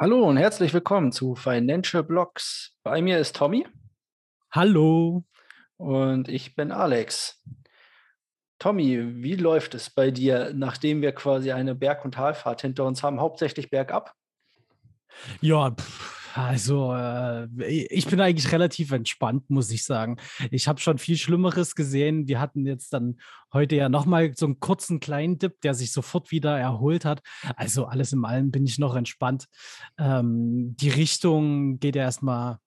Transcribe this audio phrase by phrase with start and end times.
[0.00, 2.72] Hallo und herzlich willkommen zu Financial Blocks.
[2.84, 3.66] Bei mir ist Tommy.
[4.52, 5.24] Hallo.
[5.76, 7.44] Und ich bin Alex.
[8.60, 13.02] Tommy, wie läuft es bei dir, nachdem wir quasi eine Berg- und Talfahrt hinter uns
[13.02, 14.14] haben, hauptsächlich bergab?
[15.40, 20.16] Ja, pff, also äh, ich bin eigentlich relativ entspannt, muss ich sagen.
[20.50, 22.28] Ich habe schon viel Schlimmeres gesehen.
[22.28, 23.18] Wir hatten jetzt dann
[23.52, 27.22] heute ja nochmal so einen kurzen kleinen Dip, der sich sofort wieder erholt hat.
[27.56, 29.46] Also alles in allem bin ich noch entspannt.
[29.98, 32.58] Ähm, die Richtung geht ja erstmal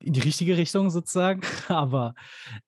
[0.00, 1.42] in die richtige Richtung sozusagen.
[1.68, 2.14] Aber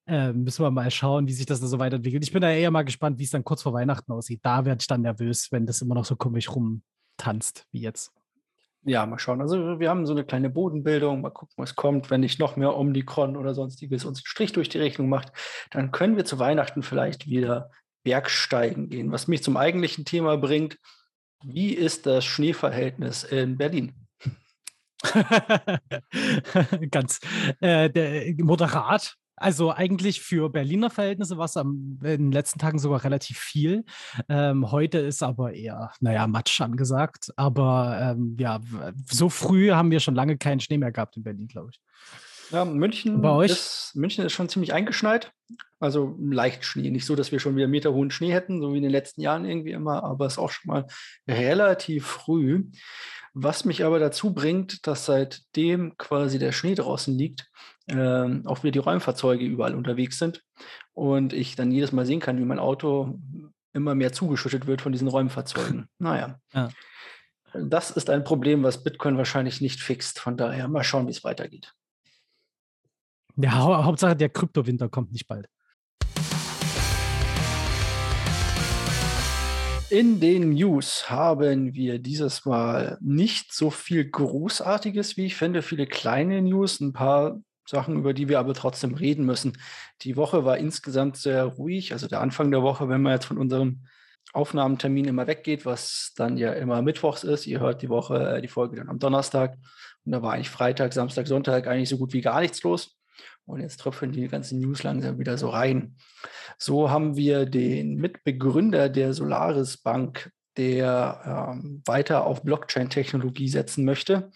[0.07, 2.25] äh, müssen wir mal schauen, wie sich das da so weiterentwickelt.
[2.25, 4.41] Ich bin da eher mal gespannt, wie es dann kurz vor Weihnachten aussieht.
[4.43, 8.13] Da werde ich dann nervös, wenn das immer noch so komisch rumtanzt wie jetzt.
[8.83, 9.43] Ja, mal schauen.
[9.43, 11.21] Also wir haben so eine kleine Bodenbildung.
[11.21, 12.11] Mal gucken, was kommt.
[12.11, 15.33] Wenn nicht noch mehr Omikron oder sonstiges uns einen Strich durch die Rechnung macht,
[15.71, 17.71] dann können wir zu Weihnachten vielleicht wieder
[18.05, 19.13] Bergsteigen gehen.
[19.13, 20.79] Was mich zum eigentlichen Thema bringt,
[21.45, 23.95] wie ist das Schneeverhältnis in Berlin?
[26.91, 27.21] Ganz
[27.61, 29.17] äh, der, moderat.
[29.41, 33.85] Also eigentlich für Berliner Verhältnisse war es in den letzten Tagen sogar relativ viel.
[34.29, 37.33] Ähm, heute ist aber eher, naja, Matsch angesagt.
[37.37, 38.61] Aber ähm, ja,
[39.11, 41.81] so früh haben wir schon lange keinen Schnee mehr gehabt in Berlin, glaube ich.
[42.51, 43.51] Ja, München, Bei euch?
[43.51, 45.33] Ist, München ist schon ziemlich eingeschneit.
[45.79, 46.91] Also leicht Schnee.
[46.91, 49.47] Nicht so, dass wir schon wieder meterhohen Schnee hätten, so wie in den letzten Jahren
[49.47, 50.87] irgendwie immer, aber es ist auch schon mal
[51.27, 52.65] relativ früh.
[53.33, 57.49] Was mich aber dazu bringt, dass seitdem quasi der Schnee draußen liegt,
[57.91, 60.43] äh, auch wieder die Räumfahrzeuge überall unterwegs sind
[60.93, 63.19] und ich dann jedes Mal sehen kann, wie mein Auto
[63.73, 65.89] immer mehr zugeschüttet wird von diesen Räumfahrzeugen.
[65.99, 66.39] Naja.
[66.53, 66.71] Ja.
[67.53, 70.21] Das ist ein Problem, was Bitcoin wahrscheinlich nicht fixt.
[70.21, 71.75] Von daher mal schauen, wie es weitergeht.
[73.37, 75.49] Ja, hau Hauptsache der Kryptowinter kommt nicht bald.
[79.91, 85.87] In den News haben wir dieses Mal nicht so viel Großartiges, wie ich finde, viele
[85.87, 89.57] kleine News, ein paar Sachen, über die wir aber trotzdem reden müssen.
[90.03, 93.39] Die Woche war insgesamt sehr ruhig, also der Anfang der Woche, wenn man jetzt von
[93.39, 93.87] unserem
[94.33, 97.47] Aufnahmetermin immer weggeht, was dann ja immer mittwochs ist.
[97.47, 99.57] Ihr hört die Woche, äh, die Folge dann am Donnerstag.
[100.05, 102.97] Und da war eigentlich Freitag, Samstag, Sonntag eigentlich so gut wie gar nichts los.
[103.45, 105.97] Und jetzt tröpfeln die ganzen News langsam wieder so rein.
[106.59, 114.31] So haben wir den Mitbegründer der Solaris Bank, der ähm, weiter auf Blockchain-Technologie setzen möchte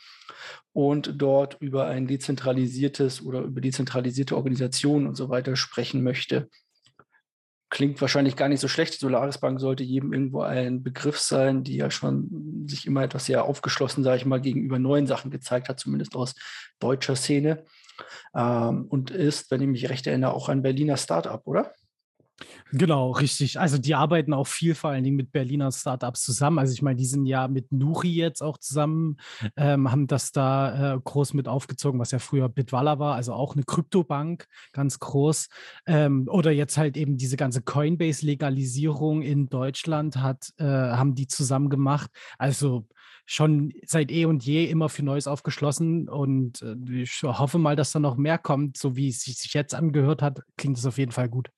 [0.74, 6.48] und dort über ein dezentralisiertes oder über dezentralisierte Organisationen und so weiter sprechen möchte.
[7.70, 8.98] Klingt wahrscheinlich gar nicht so schlecht.
[8.98, 13.44] Solaris Bank sollte jedem irgendwo ein Begriff sein, die ja schon sich immer etwas sehr
[13.44, 16.34] aufgeschlossen, sage ich mal, gegenüber neuen Sachen gezeigt hat, zumindest aus
[16.80, 17.64] deutscher Szene.
[18.34, 21.72] Ähm, und ist, wenn ich mich recht erinnere, auch ein Berliner Startup, oder?
[22.72, 23.60] Genau, richtig.
[23.60, 26.58] Also die arbeiten auch viel vor allen Dingen mit Berliner Startups zusammen.
[26.58, 29.18] Also ich meine, die sind ja mit Nuri jetzt auch zusammen,
[29.56, 33.54] ähm, haben das da äh, groß mit aufgezogen, was ja früher Bitwala war, also auch
[33.54, 35.48] eine Kryptobank, ganz groß.
[35.86, 41.70] Ähm, oder jetzt halt eben diese ganze Coinbase-Legalisierung in Deutschland hat, äh, haben die zusammen
[41.70, 42.10] gemacht.
[42.38, 42.86] Also
[43.26, 47.92] schon seit eh und je immer für Neues aufgeschlossen und äh, ich hoffe mal, dass
[47.92, 48.76] da noch mehr kommt.
[48.76, 51.48] So wie es sich jetzt angehört hat, klingt es auf jeden Fall gut.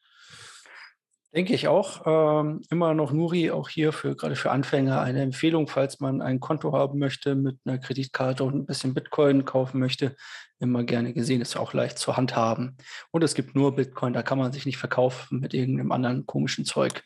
[1.37, 2.01] Denke ich auch.
[2.07, 6.41] Ähm, immer noch Nuri, auch hier für gerade für Anfänger eine Empfehlung, falls man ein
[6.41, 10.17] Konto haben möchte mit einer Kreditkarte und ein bisschen Bitcoin kaufen möchte.
[10.61, 12.79] Immer gerne gesehen, ist auch leicht zu handhaben.
[13.11, 16.65] Und es gibt nur Bitcoin, da kann man sich nicht verkaufen mit irgendeinem anderen komischen
[16.65, 17.05] Zeug.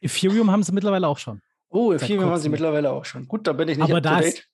[0.00, 1.42] Ethereum haben sie mittlerweile auch schon.
[1.68, 3.26] Oh, Ethereum haben sie mittlerweile auch schon.
[3.26, 4.46] Gut, da bin ich nicht Aber up to date.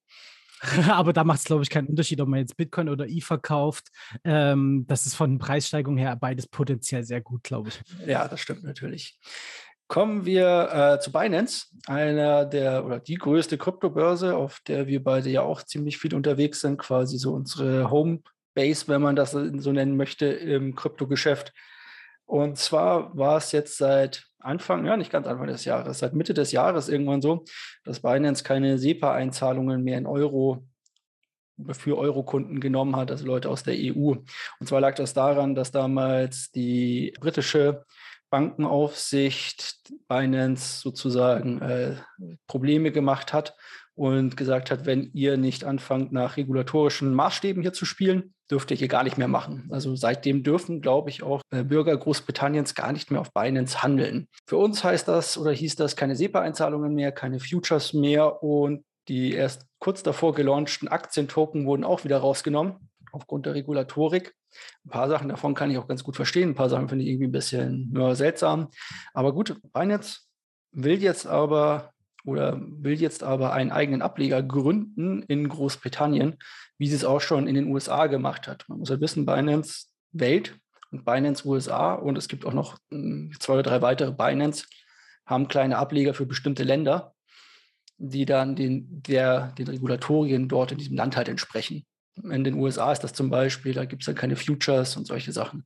[0.88, 3.88] Aber da macht es, glaube ich, keinen Unterschied, ob man jetzt Bitcoin oder Ether kauft.
[4.24, 7.80] Ähm, das ist von Preissteigerung her beides potenziell sehr gut, glaube ich.
[8.06, 9.18] Ja, das stimmt natürlich.
[9.88, 15.28] Kommen wir äh, zu Binance, einer der oder die größte Kryptobörse, auf der wir beide
[15.28, 19.96] ja auch ziemlich viel unterwegs sind, quasi so unsere Homebase, wenn man das so nennen
[19.96, 21.52] möchte, im Kryptogeschäft.
[22.32, 26.32] Und zwar war es jetzt seit Anfang, ja, nicht ganz Anfang des Jahres, seit Mitte
[26.32, 27.44] des Jahres irgendwann so,
[27.84, 30.66] dass Binance keine SEPA-Einzahlungen mehr in Euro
[31.72, 34.14] für Euro-Kunden genommen hat, also Leute aus der EU.
[34.14, 37.84] Und zwar lag das daran, dass damals die britische
[38.30, 41.96] Bankenaufsicht Binance sozusagen äh,
[42.46, 43.54] Probleme gemacht hat
[43.94, 48.76] und gesagt hat, wenn ihr nicht anfangt, nach regulatorischen Maßstäben hier zu spielen, dürft ihr
[48.76, 49.68] hier gar nicht mehr machen.
[49.72, 54.28] Also seitdem dürfen, glaube ich, auch äh, Bürger Großbritanniens gar nicht mehr auf Binance handeln.
[54.46, 59.32] Für uns heißt das oder hieß das keine SEPA-Einzahlungen mehr, keine Futures mehr und die
[59.32, 64.34] erst kurz davor gelaunchten Aktientoken wurden auch wieder rausgenommen aufgrund der Regulatorik.
[64.84, 67.10] Ein paar Sachen davon kann ich auch ganz gut verstehen, ein paar Sachen finde ich
[67.10, 68.68] irgendwie ein bisschen ja, seltsam.
[69.14, 70.20] Aber gut, Binance
[70.72, 71.92] will jetzt aber
[72.24, 76.36] oder will jetzt aber einen eigenen Ableger gründen in Großbritannien,
[76.78, 78.64] wie sie es auch schon in den USA gemacht hat.
[78.68, 80.58] Man muss ja wissen, Binance Welt
[80.90, 84.66] und Binance USA und es gibt auch noch hm, zwei oder drei weitere Binance,
[85.26, 87.14] haben kleine Ableger für bestimmte Länder,
[87.98, 91.84] die dann den, der, den Regulatorien dort in diesem Land halt entsprechen.
[92.16, 95.32] In den USA ist das zum Beispiel, da gibt es dann keine Futures und solche
[95.32, 95.64] Sachen.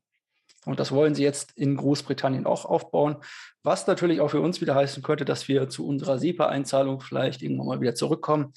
[0.67, 3.17] Und das wollen sie jetzt in Großbritannien auch aufbauen,
[3.63, 7.69] was natürlich auch für uns wieder heißen könnte, dass wir zu unserer SEPA-Einzahlung vielleicht irgendwann
[7.69, 8.53] mal wieder zurückkommen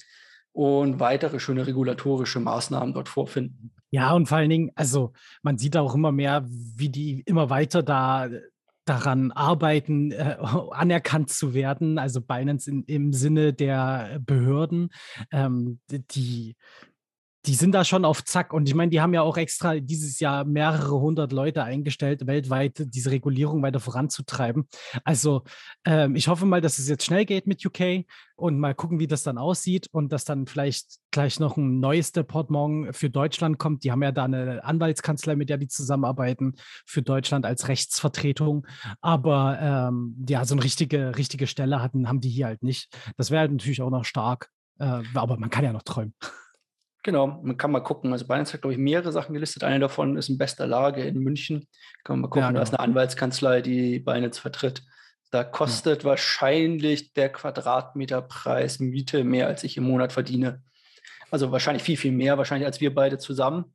[0.52, 3.72] und weitere schöne regulatorische Maßnahmen dort vorfinden.
[3.92, 5.12] Ja, und vor allen Dingen, also
[5.42, 8.28] man sieht auch immer mehr, wie die immer weiter da
[8.84, 10.36] daran arbeiten, äh,
[10.72, 14.90] anerkannt zu werden, also Binance in, im Sinne der Behörden,
[15.30, 16.56] ähm, die
[17.46, 18.52] die sind da schon auf Zack.
[18.52, 22.84] Und ich meine, die haben ja auch extra dieses Jahr mehrere hundert Leute eingestellt, weltweit
[22.94, 24.68] diese Regulierung weiter voranzutreiben.
[25.04, 25.42] Also
[25.86, 28.04] ähm, ich hoffe mal, dass es jetzt schnell geht mit UK
[28.36, 32.12] und mal gucken, wie das dann aussieht und dass dann vielleicht gleich noch ein neues
[32.12, 33.84] Deportement für Deutschland kommt.
[33.84, 36.56] Die haben ja da eine Anwaltskanzlei, mit der die zusammenarbeiten
[36.86, 38.66] für Deutschland als Rechtsvertretung.
[39.00, 42.94] Aber ähm, ja, so eine richtige, richtige Stelle hatten, haben die hier halt nicht.
[43.16, 44.50] Das wäre halt natürlich auch noch stark.
[44.78, 46.14] Äh, aber man kann ja noch träumen.
[47.02, 48.12] Genau, man kann mal gucken.
[48.12, 49.64] Also Binance hat, glaube ich, mehrere Sachen gelistet.
[49.64, 51.66] Eine davon ist in bester Lage in München.
[52.04, 52.58] Kann man mal gucken, ja, genau.
[52.58, 52.82] da ist genau.
[52.82, 54.82] eine Anwaltskanzlei, die Binance vertritt.
[55.30, 56.10] Da kostet ja.
[56.10, 60.62] wahrscheinlich der Quadratmeterpreis Miete mehr, als ich im Monat verdiene.
[61.30, 63.74] Also wahrscheinlich viel, viel mehr, wahrscheinlich als wir beide zusammen.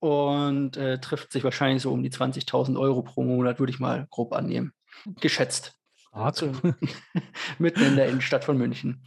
[0.00, 4.06] Und äh, trifft sich wahrscheinlich so um die 20.000 Euro pro Monat, würde ich mal
[4.10, 4.72] grob annehmen.
[5.20, 5.79] Geschätzt.
[6.12, 6.52] Also,
[7.58, 9.04] mitten in der Innenstadt von München.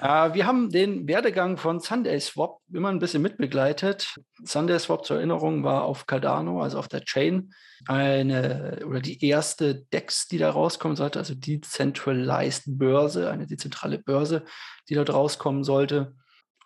[0.00, 4.20] Äh, wir haben den Werdegang von Sunday Swap immer ein bisschen mitbegleitet.
[4.44, 7.52] Sunday Swap zur Erinnerung war auf Cardano, also auf der Chain,
[7.86, 14.44] eine oder die erste DEX, die da rauskommen sollte, also Decentralized Börse, eine dezentrale Börse,
[14.88, 16.14] die dort rauskommen sollte.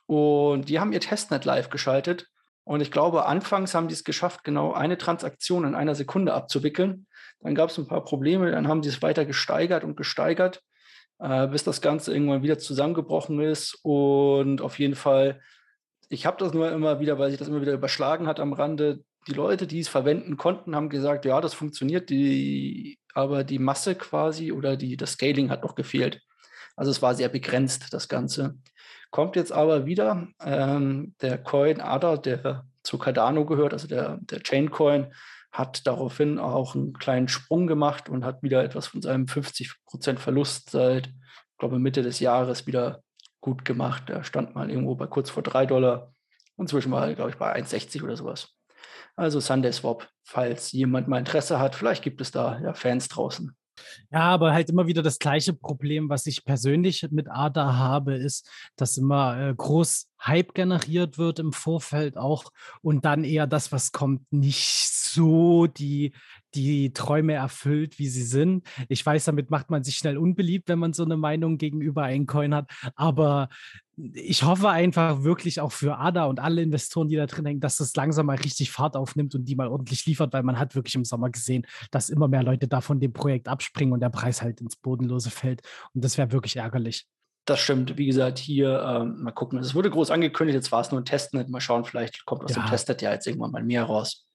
[0.06, 2.26] Und die haben ihr Testnet live geschaltet.
[2.64, 7.06] Und ich glaube, anfangs haben die es geschafft, genau eine Transaktion in einer Sekunde abzuwickeln.
[7.40, 10.62] Dann gab es ein paar Probleme, dann haben die es weiter gesteigert und gesteigert,
[11.18, 13.78] äh, bis das Ganze irgendwann wieder zusammengebrochen ist.
[13.82, 15.40] Und auf jeden Fall,
[16.08, 19.04] ich habe das nur immer wieder, weil sich das immer wieder überschlagen hat am Rande.
[19.26, 23.94] Die Leute, die es verwenden konnten, haben gesagt, ja, das funktioniert, die, aber die Masse
[23.94, 26.22] quasi oder die, das Scaling hat noch gefehlt.
[26.76, 28.58] Also es war sehr begrenzt, das Ganze.
[29.10, 34.40] Kommt jetzt aber wieder ähm, der Coin ADA, der zu Cardano gehört, also der, der
[34.40, 35.12] Chain Coin,
[35.54, 40.70] hat daraufhin auch einen kleinen Sprung gemacht und hat wieder etwas von seinem 50% Verlust
[40.70, 41.10] seit,
[41.58, 43.02] glaube, Mitte des Jahres wieder
[43.40, 44.10] gut gemacht.
[44.10, 46.12] Er stand mal irgendwo bei kurz vor 3 Dollar.
[46.58, 48.50] Inzwischen war er, glaube ich, bei 1,60 oder sowas.
[49.16, 53.56] Also Sunday Swap, falls jemand mal Interesse hat, vielleicht gibt es da ja Fans draußen.
[54.10, 58.48] Ja, aber halt immer wieder das gleiche Problem, was ich persönlich mit ADA habe, ist,
[58.76, 62.50] dass immer äh, groß Hype generiert wird im Vorfeld auch
[62.82, 66.12] und dann eher das, was kommt, nicht so die,
[66.54, 68.66] die Träume erfüllt, wie sie sind.
[68.88, 72.26] Ich weiß, damit macht man sich schnell unbeliebt, wenn man so eine Meinung gegenüber einem
[72.26, 73.48] Coin hat, aber
[73.96, 77.76] ich hoffe einfach wirklich auch für ADA und alle Investoren, die da drin hängen, dass
[77.76, 80.96] das langsam mal richtig Fahrt aufnimmt und die mal ordentlich liefert, weil man hat wirklich
[80.96, 84.42] im Sommer gesehen, dass immer mehr Leute da von dem Projekt abspringen und der Preis
[84.42, 85.62] halt ins Bodenlose fällt.
[85.94, 87.06] Und das wäre wirklich ärgerlich.
[87.44, 87.98] Das stimmt.
[87.98, 89.58] Wie gesagt, hier ähm, mal gucken.
[89.58, 91.50] Es wurde groß angekündigt, jetzt war es nur ein Testnet.
[91.50, 92.62] Mal schauen, vielleicht kommt aus ja.
[92.62, 94.26] dem Testnet ja jetzt irgendwann mal mehr raus.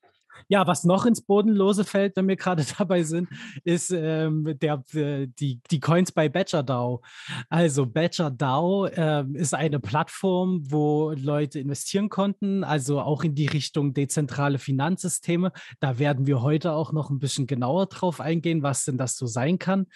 [0.48, 3.30] Ja, was noch ins Bodenlose fällt, wenn wir gerade dabei sind,
[3.64, 7.02] ist ähm, der, äh, die, die Coins bei BadgerDAO.
[7.50, 13.94] Also BadgerDAO äh, ist eine Plattform, wo Leute investieren konnten, also auch in die Richtung
[13.94, 15.52] dezentrale Finanzsysteme.
[15.80, 19.26] Da werden wir heute auch noch ein bisschen genauer drauf eingehen, was denn das so
[19.26, 19.88] sein kann.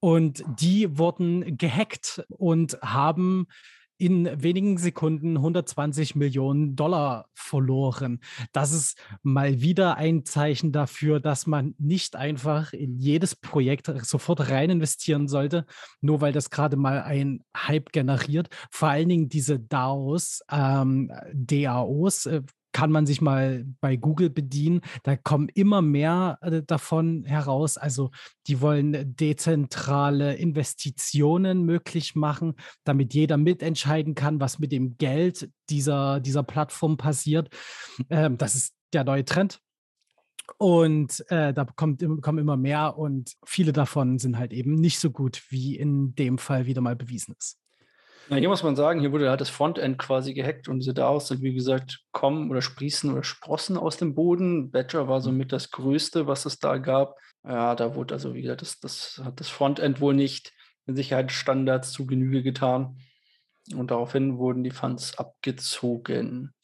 [0.00, 3.46] Und die wurden gehackt und haben
[4.00, 8.20] in wenigen Sekunden 120 Millionen Dollar verloren.
[8.52, 14.48] Das ist mal wieder ein Zeichen dafür, dass man nicht einfach in jedes Projekt sofort
[14.48, 15.66] rein investieren sollte,
[16.00, 18.48] nur weil das gerade mal ein Hype generiert.
[18.70, 24.80] Vor allen Dingen diese DAOs, ähm, DAOs, äh, kann man sich mal bei Google bedienen.
[25.02, 27.76] Da kommen immer mehr äh, davon heraus.
[27.76, 28.10] Also
[28.46, 36.20] die wollen dezentrale Investitionen möglich machen, damit jeder mitentscheiden kann, was mit dem Geld dieser,
[36.20, 37.48] dieser Plattform passiert.
[38.08, 39.60] Ähm, das ist der neue Trend.
[40.58, 45.10] Und äh, da kommt, kommen immer mehr und viele davon sind halt eben nicht so
[45.10, 47.58] gut, wie in dem Fall wieder mal bewiesen ist.
[48.30, 51.26] Na, hier muss man sagen, hier wurde halt das Frontend quasi gehackt und diese DAOs
[51.26, 54.70] sind, wie gesagt, kommen oder sprießen oder sprossen aus dem Boden.
[54.70, 57.16] Badger war somit das Größte, was es da gab.
[57.42, 60.52] Ja, da wurde also, wie gesagt, das, das hat das Frontend wohl nicht
[60.86, 63.00] Sicherheitsstandards zu Genüge getan.
[63.74, 66.54] Und daraufhin wurden die Funds abgezogen.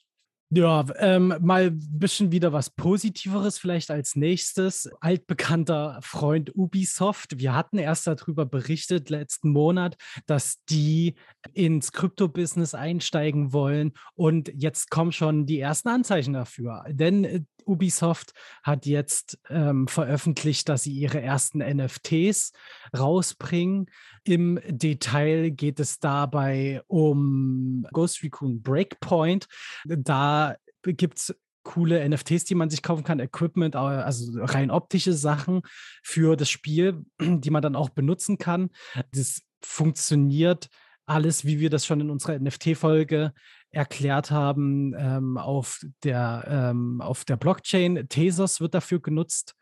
[0.50, 4.88] Ja, ähm, mal ein bisschen wieder was Positiveres vielleicht als nächstes.
[5.00, 7.40] Altbekannter Freund Ubisoft.
[7.40, 11.16] Wir hatten erst darüber berichtet letzten Monat, dass die
[11.52, 13.92] ins Krypto-Business einsteigen wollen.
[14.14, 16.84] Und jetzt kommen schon die ersten Anzeichen dafür.
[16.90, 18.32] Denn äh, Ubisoft
[18.62, 22.52] hat jetzt ähm, veröffentlicht, dass sie ihre ersten NFTs
[22.96, 23.87] rausbringen.
[24.25, 29.49] Im Detail geht es dabei um Ghost Recon Breakpoint.
[29.85, 31.35] Da gibt es
[31.66, 35.62] coole NFTs, die man sich kaufen kann, Equipment, also rein optische Sachen
[36.02, 38.70] für das Spiel, die man dann auch benutzen kann.
[39.12, 40.68] Das funktioniert
[41.06, 43.32] alles, wie wir das schon in unserer NFT-Folge
[43.76, 48.06] erklärt haben, ähm, auf, der, ähm, auf der Blockchain.
[48.09, 49.54] Tezos wird dafür genutzt,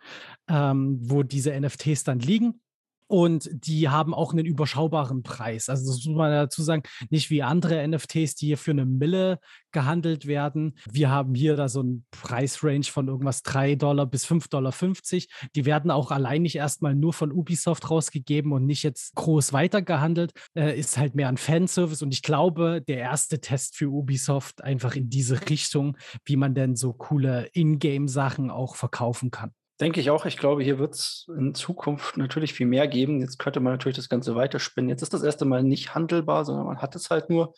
[0.48, 2.60] ähm, wo diese NFTs dann liegen.
[3.06, 5.68] Und die haben auch einen überschaubaren Preis.
[5.68, 9.38] Also das muss man dazu sagen, nicht wie andere NFTs, die hier für eine Mille
[9.72, 10.78] gehandelt werden.
[10.90, 14.72] Wir haben hier da so einen Preisrange von irgendwas 3 Dollar bis 5,50 Dollar.
[15.54, 20.32] Die werden auch allein nicht erstmal nur von Ubisoft rausgegeben und nicht jetzt groß weitergehandelt.
[20.54, 22.02] Äh, ist halt mehr ein Fanservice.
[22.02, 26.76] Und ich glaube, der erste Test für Ubisoft einfach in diese Richtung, wie man denn
[26.76, 29.52] so coole Ingame-Sachen auch verkaufen kann.
[29.84, 30.24] Denke ich auch.
[30.24, 33.20] Ich glaube, hier wird es in Zukunft natürlich viel mehr geben.
[33.20, 34.88] Jetzt könnte man natürlich das Ganze weiterspinnen.
[34.88, 37.52] Jetzt ist das erste Mal nicht handelbar, sondern man hat es halt nur.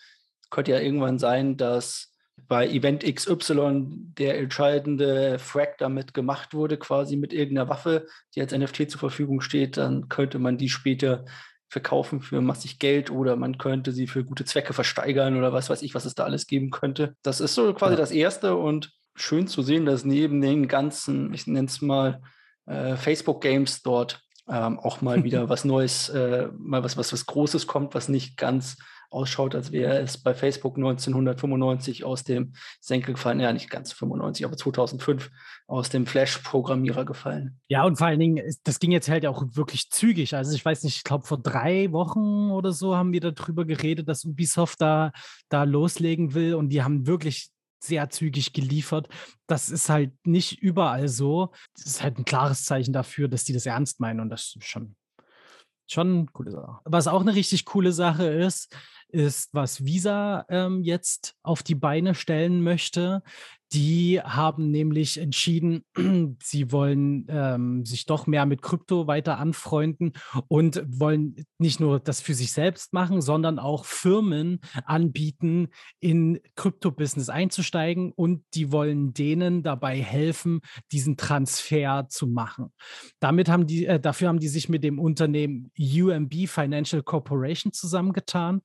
[0.51, 2.13] Könnte ja irgendwann sein, dass
[2.49, 3.87] bei Event XY
[4.19, 9.41] der entscheidende Frag damit gemacht wurde, quasi mit irgendeiner Waffe, die als NFT zur Verfügung
[9.41, 9.77] steht.
[9.77, 11.27] Dann könnte man die später
[11.69, 15.83] verkaufen für massig Geld oder man könnte sie für gute Zwecke versteigern oder was weiß
[15.83, 17.15] ich, was es da alles geben könnte.
[17.23, 18.01] Das ist so quasi ja.
[18.01, 22.23] das Erste und schön zu sehen, dass neben den ganzen, ich nenne es mal,
[22.67, 27.67] äh, Facebook-Games dort ähm, auch mal wieder was Neues, äh, mal was, was, was Großes
[27.67, 28.77] kommt, was nicht ganz
[29.11, 34.45] ausschaut, als wäre es bei Facebook 1995 aus dem Senkel gefallen, ja nicht ganz 95,
[34.45, 35.31] aber 2005
[35.67, 37.61] aus dem Flash-Programmierer gefallen.
[37.69, 40.35] Ja, und vor allen Dingen, das ging jetzt halt auch wirklich zügig.
[40.35, 44.09] Also ich weiß nicht, ich glaube vor drei Wochen oder so haben wir darüber geredet,
[44.09, 45.13] dass Ubisoft da,
[45.49, 49.09] da loslegen will und die haben wirklich sehr zügig geliefert.
[49.47, 51.53] Das ist halt nicht überall so.
[51.77, 54.65] Das ist halt ein klares Zeichen dafür, dass die das ernst meinen und das ist
[54.65, 54.97] schon,
[55.89, 56.81] schon eine coole Sache.
[56.85, 58.75] Was auch eine richtig coole Sache ist,
[59.09, 63.23] ist, was Visa ähm, jetzt auf die Beine stellen möchte.
[63.73, 65.85] Die haben nämlich entschieden,
[66.43, 70.13] sie wollen ähm, sich doch mehr mit Krypto weiter anfreunden
[70.47, 75.69] und wollen nicht nur das für sich selbst machen, sondern auch Firmen anbieten,
[75.99, 80.61] in Krypto-Business einzusteigen und die wollen denen dabei helfen,
[80.93, 82.73] diesen Transfer zu machen.
[83.19, 88.61] Damit haben die, äh, dafür haben die sich mit dem Unternehmen UMB Financial Corporation zusammengetan,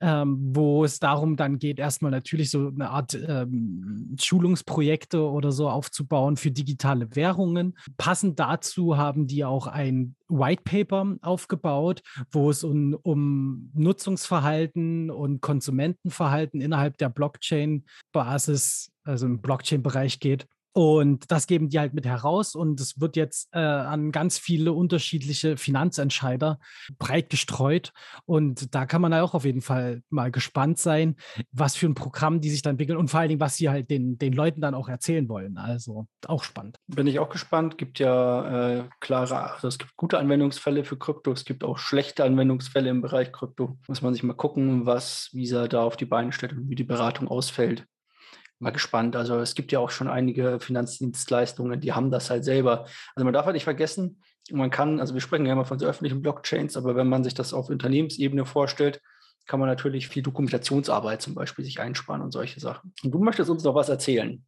[0.00, 5.50] ähm, wo es darum dann geht, erstmal natürlich so eine Art ähm, Schulung Schulungsprojekte oder
[5.50, 7.76] so aufzubauen für digitale Währungen.
[7.96, 15.40] Passend dazu haben die auch ein White Paper aufgebaut, wo es um, um Nutzungsverhalten und
[15.40, 20.46] Konsumentenverhalten innerhalb der Blockchain-Basis, also im Blockchain-Bereich geht.
[20.76, 24.74] Und das geben die halt mit heraus und es wird jetzt äh, an ganz viele
[24.74, 26.58] unterschiedliche Finanzentscheider
[26.98, 27.94] breit gestreut.
[28.26, 31.16] Und da kann man auch auf jeden Fall mal gespannt sein,
[31.50, 33.88] was für ein Programm die sich dann entwickeln und vor allen Dingen, was sie halt
[33.88, 35.56] den, den Leuten dann auch erzählen wollen.
[35.56, 36.76] Also auch spannend.
[36.88, 37.78] Bin ich auch gespannt.
[37.78, 42.22] Gibt ja äh, klare, also es gibt gute Anwendungsfälle für Krypto, es gibt auch schlechte
[42.22, 43.78] Anwendungsfälle im Bereich Krypto.
[43.88, 46.84] Muss man sich mal gucken, was Visa da auf die Beine stellt und wie die
[46.84, 47.86] Beratung ausfällt
[48.58, 49.16] mal gespannt.
[49.16, 52.86] Also es gibt ja auch schon einige Finanzdienstleistungen, die haben das halt selber.
[53.14, 55.86] Also man darf halt nicht vergessen, man kann, also wir sprechen ja immer von so
[55.86, 59.00] öffentlichen Blockchains, aber wenn man sich das auf Unternehmensebene vorstellt,
[59.46, 62.92] kann man natürlich viel Dokumentationsarbeit zum Beispiel sich einsparen und solche Sachen.
[63.02, 64.44] Und du möchtest uns noch was erzählen,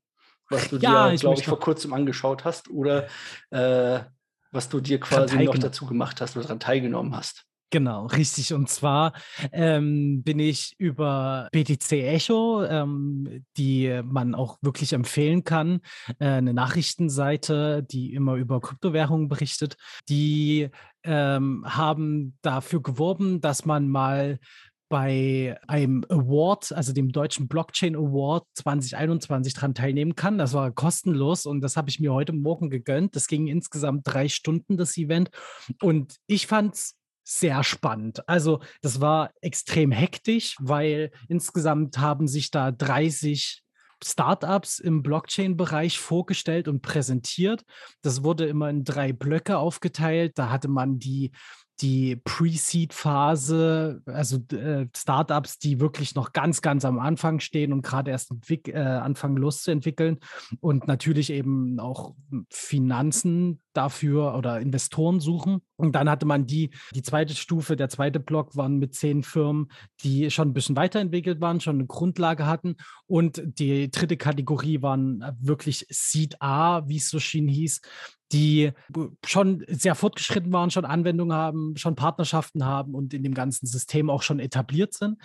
[0.48, 3.06] was du ja, dir, glaube ich, vor kurzem angeschaut hast oder
[3.50, 4.00] äh,
[4.50, 7.44] was du dir quasi noch dazu gemacht hast oder daran teilgenommen hast.
[7.70, 8.54] Genau, richtig.
[8.54, 9.12] Und zwar
[9.52, 15.80] ähm, bin ich über BTC Echo, ähm, die man auch wirklich empfehlen kann,
[16.18, 19.76] äh, eine Nachrichtenseite, die immer über Kryptowährungen berichtet.
[20.08, 20.70] Die
[21.04, 24.38] ähm, haben dafür geworben, dass man mal
[24.88, 30.38] bei einem Award, also dem deutschen Blockchain Award 2021 dran teilnehmen kann.
[30.38, 33.14] Das war kostenlos und das habe ich mir heute Morgen gegönnt.
[33.14, 35.30] Das ging insgesamt drei Stunden, das Event.
[35.82, 36.97] Und ich fand es
[37.28, 38.26] sehr spannend.
[38.26, 43.62] Also das war extrem hektisch, weil insgesamt haben sich da 30
[44.02, 47.64] Startups im Blockchain-Bereich vorgestellt und präsentiert.
[48.00, 50.38] Das wurde immer in drei Blöcke aufgeteilt.
[50.38, 51.32] Da hatte man die
[51.80, 58.10] die Pre-Seed-Phase, also äh, Startups, die wirklich noch ganz, ganz am Anfang stehen und gerade
[58.10, 60.18] erst äh, anfangen loszuentwickeln
[60.60, 62.14] und natürlich eben auch
[62.50, 65.62] Finanzen dafür oder Investoren suchen.
[65.76, 69.70] Und dann hatte man die, die zweite Stufe, der zweite Block waren mit zehn Firmen,
[70.02, 72.76] die schon ein bisschen weiterentwickelt waren, schon eine Grundlage hatten.
[73.06, 77.80] Und die dritte Kategorie waren wirklich Seed A, wie es so schön hieß,
[78.32, 78.72] die
[79.24, 84.10] schon sehr fortgeschritten waren, schon Anwendungen haben, schon Partnerschaften haben und in dem ganzen System
[84.10, 85.18] auch schon etabliert sind.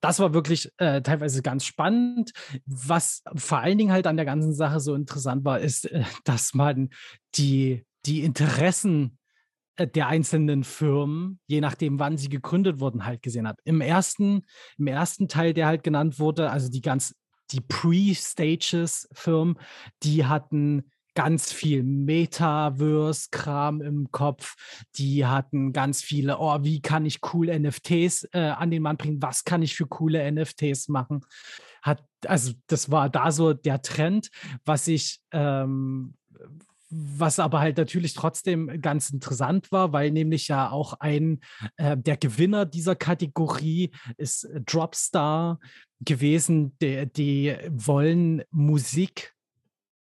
[0.00, 2.32] Das war wirklich äh, teilweise ganz spannend.
[2.66, 6.54] Was vor allen Dingen halt an der ganzen Sache so interessant war, ist, äh, dass
[6.54, 6.90] man
[7.34, 9.18] die, die Interessen
[9.76, 13.58] äh, der einzelnen Firmen, je nachdem, wann sie gegründet wurden, halt gesehen hat.
[13.64, 14.42] Im ersten,
[14.76, 17.14] im ersten Teil, der halt genannt wurde, also die ganz,
[17.52, 19.58] die Pre-Stages-Firmen,
[20.02, 24.54] die hatten ganz viel Metaverse-Kram im Kopf.
[24.96, 29.22] Die hatten ganz viele, oh, wie kann ich coole NFTs äh, an den Mann bringen?
[29.22, 31.20] Was kann ich für coole NFTs machen?
[31.82, 34.30] Hat, also das war da so der Trend,
[34.64, 36.14] was ich, ähm,
[36.90, 41.40] was aber halt natürlich trotzdem ganz interessant war, weil nämlich ja auch ein
[41.76, 45.60] äh, der Gewinner dieser Kategorie ist Dropstar
[46.00, 46.76] gewesen.
[46.82, 49.34] Die, die wollen Musik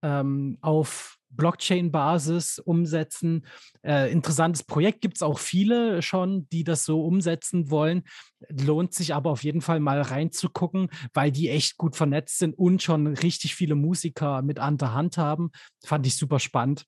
[0.02, 3.46] ähm, auf Blockchain-Basis umsetzen.
[3.84, 8.04] Äh, interessantes Projekt gibt es auch viele schon, die das so umsetzen wollen.
[8.50, 12.82] Lohnt sich aber auf jeden Fall mal reinzugucken, weil die echt gut vernetzt sind und
[12.82, 15.52] schon richtig viele Musiker mit an der Hand haben.
[15.84, 16.86] Fand ich super spannend.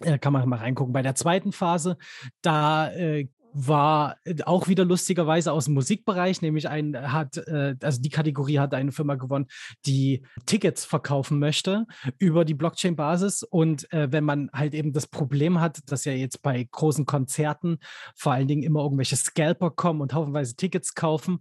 [0.00, 0.92] Äh, kann man mal reingucken.
[0.92, 1.96] Bei der zweiten Phase,
[2.42, 8.02] da äh, war äh, auch wieder lustigerweise aus dem Musikbereich, nämlich ein hat, äh, also
[8.02, 9.46] die Kategorie hat eine Firma gewonnen,
[9.86, 11.86] die Tickets verkaufen möchte
[12.18, 13.44] über die Blockchain-Basis.
[13.44, 17.78] Und äh, wenn man halt eben das Problem hat, dass ja jetzt bei großen Konzerten
[18.16, 21.38] vor allen Dingen immer irgendwelche Scalper kommen und haufenweise Tickets kaufen,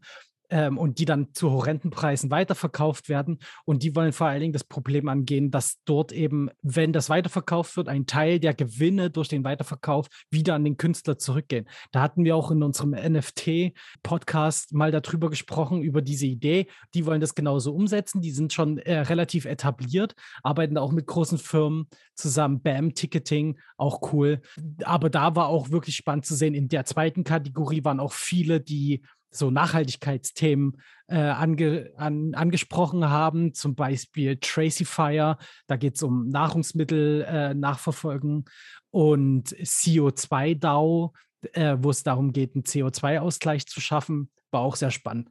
[0.50, 3.40] ähm, und die dann zu horrenden Preisen weiterverkauft werden.
[3.66, 7.76] Und die wollen vor allen Dingen das Problem angehen, dass dort eben, wenn das weiterverkauft
[7.78, 11.68] wird, ein Teil der Gewinne durch den Weiterverkauf wieder an den Künstler zurückgehen.
[11.92, 16.68] Da hatten wir auch in unserem NFT-Podcast mal darüber gesprochen, über diese Idee.
[16.94, 18.22] Die wollen das genauso umsetzen.
[18.22, 22.62] Die sind schon äh, relativ etabliert, arbeiten auch mit großen Firmen zusammen.
[22.62, 24.42] BAM Ticketing, auch cool.
[24.84, 26.54] Aber da war auch wirklich spannend zu sehen.
[26.54, 29.02] In der zweiten Kategorie waren auch viele, die
[29.36, 37.26] so Nachhaltigkeitsthemen äh, ange, an, angesprochen haben, zum Beispiel Tracifier, da geht es um Nahrungsmittel
[37.28, 38.46] äh, nachverfolgen
[38.90, 41.14] und CO2-DAO,
[41.54, 45.30] äh, wo es darum geht, einen CO2-Ausgleich zu schaffen, war auch sehr spannend.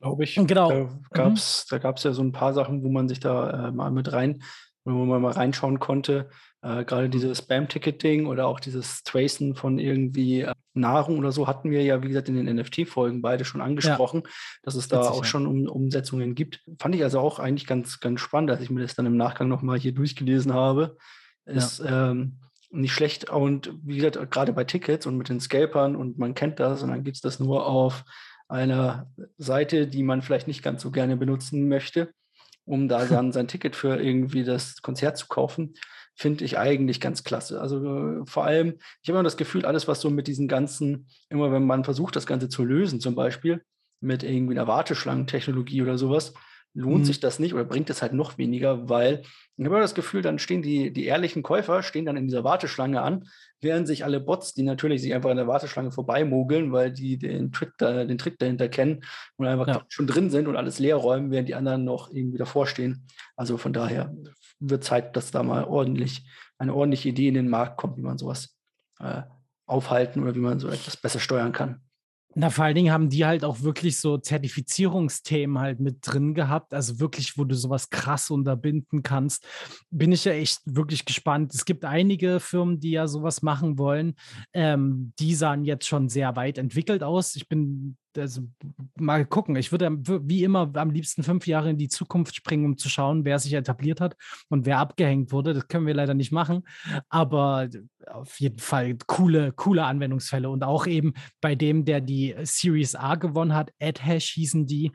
[0.00, 0.34] Glaube ich.
[0.34, 0.70] Genau.
[0.70, 1.78] Da gab es mhm.
[1.82, 4.42] ja so ein paar Sachen, wo man sich da äh, mal mit rein,
[4.84, 6.30] wo man mal reinschauen konnte.
[6.62, 11.82] Äh, Gerade dieses Spam-Ticketing oder auch dieses Tracen von irgendwie Nahrung oder so hatten wir
[11.82, 14.30] ja, wie gesagt, in den NFT-Folgen beide schon angesprochen, ja.
[14.62, 15.24] dass es da Witzig, auch ja.
[15.24, 16.60] schon um, Umsetzungen gibt.
[16.78, 19.48] Fand ich also auch eigentlich ganz, ganz spannend, als ich mir das dann im Nachgang
[19.48, 20.96] nochmal hier durchgelesen habe.
[21.44, 22.10] Ist ja.
[22.10, 22.38] ähm,
[22.70, 23.30] nicht schlecht.
[23.30, 26.90] Und wie gesagt, gerade bei Tickets und mit den Scalpern und man kennt das und
[26.90, 28.04] dann gibt es das nur auf
[28.48, 32.12] einer Seite, die man vielleicht nicht ganz so gerne benutzen möchte,
[32.64, 35.74] um da dann sein Ticket für irgendwie das Konzert zu kaufen
[36.20, 37.62] finde ich eigentlich ganz klasse.
[37.62, 41.06] Also äh, vor allem, ich habe immer das Gefühl, alles, was so mit diesen ganzen,
[41.30, 43.62] immer wenn man versucht, das Ganze zu lösen, zum Beispiel
[44.00, 46.34] mit irgendwie einer Warteschlangentechnologie oder sowas,
[46.74, 47.04] lohnt mhm.
[47.04, 49.22] sich das nicht oder bringt es halt noch weniger, weil
[49.56, 52.44] ich habe immer das Gefühl, dann stehen die, die ehrlichen Käufer, stehen dann in dieser
[52.44, 53.24] Warteschlange an,
[53.60, 57.50] während sich alle Bots, die natürlich sich einfach in der Warteschlange vorbeimogeln, weil die den
[57.50, 59.04] Trick, da, den Trick dahinter kennen
[59.36, 59.82] und einfach ja.
[59.88, 63.06] schon drin sind und alles leer räumen, während die anderen noch irgendwie davor stehen.
[63.36, 64.14] Also von daher
[64.60, 66.26] wird Zeit, dass da mal ordentlich
[66.58, 68.56] eine ordentliche Idee in den Markt kommt, wie man sowas
[69.00, 69.22] äh,
[69.66, 71.80] aufhalten oder wie man so etwas besser steuern kann.
[72.34, 76.72] Na, vor allen Dingen haben die halt auch wirklich so Zertifizierungsthemen halt mit drin gehabt.
[76.72, 79.44] Also wirklich, wo du sowas krass unterbinden kannst.
[79.90, 81.52] Bin ich ja echt wirklich gespannt.
[81.54, 84.14] Es gibt einige Firmen, die ja sowas machen wollen.
[84.52, 87.34] Ähm, die sahen jetzt schon sehr weit entwickelt aus.
[87.34, 88.42] Ich bin also
[88.96, 89.56] mal gucken.
[89.56, 89.90] Ich würde
[90.26, 93.52] wie immer am liebsten fünf Jahre in die Zukunft springen, um zu schauen, wer sich
[93.52, 94.16] etabliert hat
[94.48, 95.54] und wer abgehängt wurde.
[95.54, 96.62] Das können wir leider nicht machen.
[97.08, 97.68] Aber
[98.06, 100.48] auf jeden Fall coole, coole Anwendungsfälle.
[100.48, 104.92] Und auch eben bei dem, der die Series A gewonnen hat, AdHash hießen die,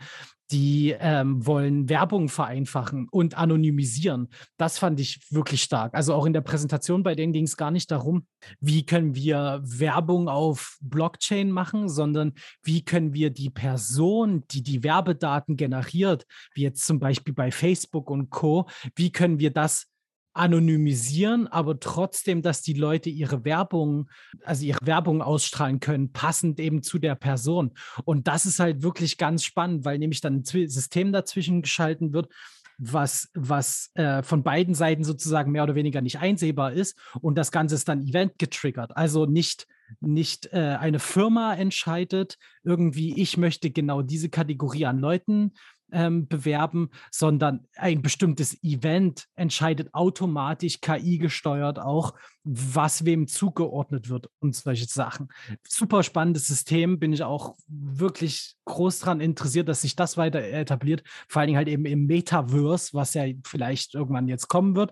[0.52, 4.30] die ähm, wollen Werbung vereinfachen und anonymisieren.
[4.58, 5.94] Das fand ich wirklich stark.
[5.96, 8.28] Also auch in der Präsentation bei denen ging es gar nicht darum,
[8.60, 14.84] wie können wir Werbung auf Blockchain machen, sondern wie können wir die Person, die die
[14.84, 19.88] Werbedaten generiert, wie jetzt zum Beispiel bei Facebook und Co., wie können wir das
[20.36, 24.10] anonymisieren, aber trotzdem, dass die Leute ihre Werbung,
[24.44, 27.72] also ihre Werbung ausstrahlen können, passend eben zu der Person.
[28.04, 32.30] Und das ist halt wirklich ganz spannend, weil nämlich dann ein System dazwischen geschalten wird,
[32.78, 36.98] was, was äh, von beiden Seiten sozusagen mehr oder weniger nicht einsehbar ist.
[37.22, 38.96] Und das Ganze ist dann Event getriggert.
[38.98, 39.68] Also nicht,
[40.02, 45.54] nicht äh, eine Firma entscheidet, irgendwie, ich möchte genau diese Kategorie an Leuten
[45.92, 54.30] ähm, bewerben, sondern ein bestimmtes Event entscheidet automatisch KI gesteuert auch, was wem zugeordnet wird
[54.40, 55.30] und solche Sachen.
[55.68, 61.04] Super spannendes System, bin ich auch wirklich groß daran interessiert, dass sich das weiter etabliert,
[61.28, 64.92] vor allen Dingen halt eben im Metaverse, was ja vielleicht irgendwann jetzt kommen wird.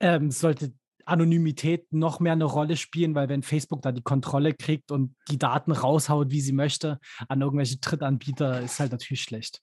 [0.00, 0.72] Ähm, sollte
[1.06, 5.38] Anonymität noch mehr eine Rolle spielen, weil wenn Facebook da die Kontrolle kriegt und die
[5.38, 9.62] Daten raushaut, wie sie möchte, an irgendwelche Drittanbieter, ist halt natürlich schlecht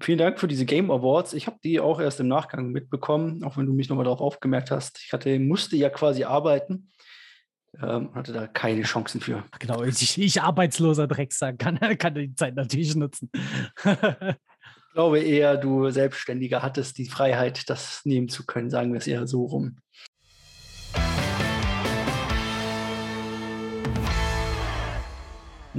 [0.00, 1.32] vielen Dank für diese Game Awards.
[1.32, 4.70] Ich habe die auch erst im Nachgang mitbekommen, auch wenn du mich nochmal darauf aufgemerkt
[4.70, 5.00] hast.
[5.04, 6.90] Ich hatte, musste ja quasi arbeiten.
[7.80, 9.44] Ähm, hatte da keine Chancen für.
[9.58, 13.30] Genau, ich, ich arbeitsloser Drecksack kann, kann die Zeit natürlich nutzen.
[13.84, 19.06] ich glaube eher, du Selbstständiger hattest die Freiheit, das nehmen zu können, sagen wir es
[19.06, 19.76] eher so rum.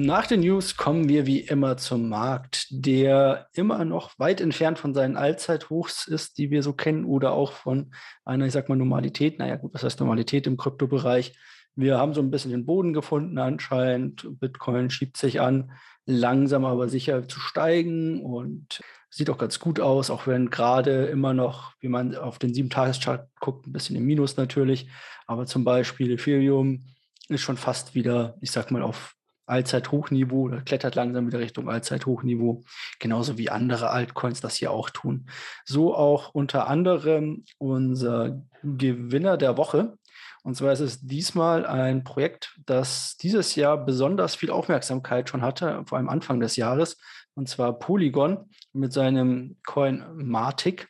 [0.01, 4.93] Nach den News kommen wir wie immer zum Markt, der immer noch weit entfernt von
[4.93, 9.39] seinen Allzeithochs ist, die wir so kennen, oder auch von einer, ich sag mal, Normalität.
[9.39, 11.37] Naja, gut, was heißt Normalität im Kryptobereich?
[11.75, 14.25] Wir haben so ein bisschen den Boden gefunden anscheinend.
[14.39, 15.73] Bitcoin schiebt sich an,
[16.05, 21.33] langsam aber sicher zu steigen und sieht auch ganz gut aus, auch wenn gerade immer
[21.33, 24.89] noch, wie man auf den 7-Tages-Chart guckt, ein bisschen im Minus natürlich.
[25.27, 26.85] Aber zum Beispiel Ethereum
[27.27, 29.17] ist schon fast wieder, ich sag mal, auf
[29.49, 32.63] Allzeithochniveau oder klettert langsam wieder Richtung Allzeithochniveau,
[32.99, 35.29] genauso wie andere Altcoins das hier auch tun.
[35.65, 39.97] So auch unter anderem unser Gewinner der Woche.
[40.43, 45.83] Und zwar ist es diesmal ein Projekt, das dieses Jahr besonders viel Aufmerksamkeit schon hatte,
[45.85, 46.97] vor allem Anfang des Jahres,
[47.33, 50.87] und zwar Polygon mit seinem Coin Matic,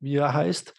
[0.00, 0.74] wie er heißt.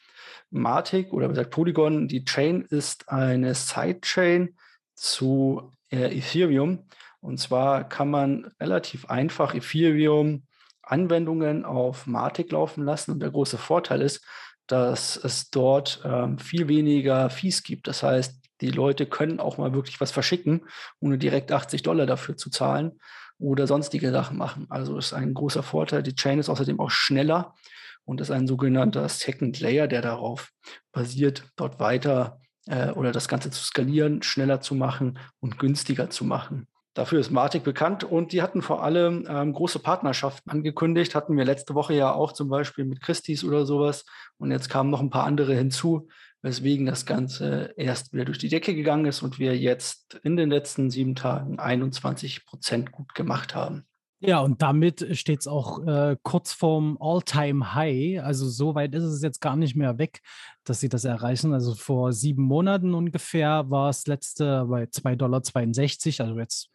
[0.51, 4.55] Matic oder wie gesagt Polygon, die Chain ist eine Sidechain
[4.93, 6.87] zu äh, Ethereum
[7.25, 13.13] und zwar kann man relativ einfach Ethereum-Anwendungen auf Matic laufen lassen.
[13.13, 14.23] Und der große Vorteil ist,
[14.67, 17.87] dass es dort ähm, viel weniger Fees gibt.
[17.87, 20.67] Das heißt, die Leute können auch mal wirklich was verschicken,
[20.99, 22.99] ohne direkt 80 Dollar dafür zu zahlen
[23.39, 24.67] oder sonstige Sachen machen.
[24.69, 26.03] Also ist ein großer Vorteil.
[26.03, 27.55] Die Chain ist außerdem auch schneller
[28.03, 30.51] und ist ein sogenannter Second Layer, der darauf
[30.91, 36.23] basiert, dort weiter äh, oder das Ganze zu skalieren, schneller zu machen und günstiger zu
[36.23, 36.67] machen.
[36.95, 41.13] Dafür ist Matic bekannt und die hatten vor allem ähm, große Partnerschaften angekündigt.
[41.13, 44.05] Hatten wir letzte Woche ja auch zum Beispiel mit Christie's oder sowas.
[44.37, 46.07] Und jetzt kamen noch ein paar andere hinzu,
[46.41, 50.49] weswegen das Ganze erst wieder durch die Decke gegangen ist und wir jetzt in den
[50.49, 53.85] letzten sieben Tagen 21 Prozent gut gemacht haben.
[54.19, 58.23] Ja, und damit steht es auch äh, kurz vorm All-Time-High.
[58.23, 60.21] Also so weit ist es jetzt gar nicht mehr weg,
[60.63, 61.53] dass sie das erreichen.
[61.53, 66.27] Also vor sieben Monaten ungefähr war es letzte bei 2,62 Dollar.
[66.29, 66.69] Also jetzt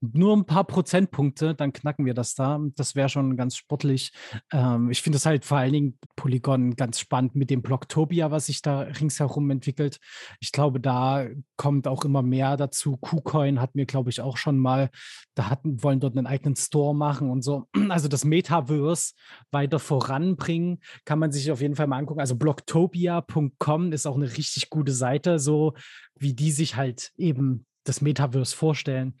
[0.00, 2.58] nur ein paar Prozentpunkte, dann knacken wir das da.
[2.74, 4.12] Das wäre schon ganz sportlich.
[4.50, 8.46] Ähm, ich finde es halt vor allen Dingen Polygon ganz spannend mit dem Blocktopia, was
[8.46, 10.00] sich da ringsherum entwickelt.
[10.40, 12.96] Ich glaube, da kommt auch immer mehr dazu.
[12.96, 14.90] KuCoin hat mir, glaube ich, auch schon mal,
[15.34, 17.66] da hatten, wollen dort einen eigenen Store machen und so.
[17.90, 19.14] Also das Metaverse
[19.50, 22.20] weiter voranbringen, kann man sich auf jeden Fall mal angucken.
[22.20, 25.74] Also blocktopia.com ist auch eine richtig gute Seite, so
[26.16, 29.18] wie die sich halt eben das Metaverse vorstellen.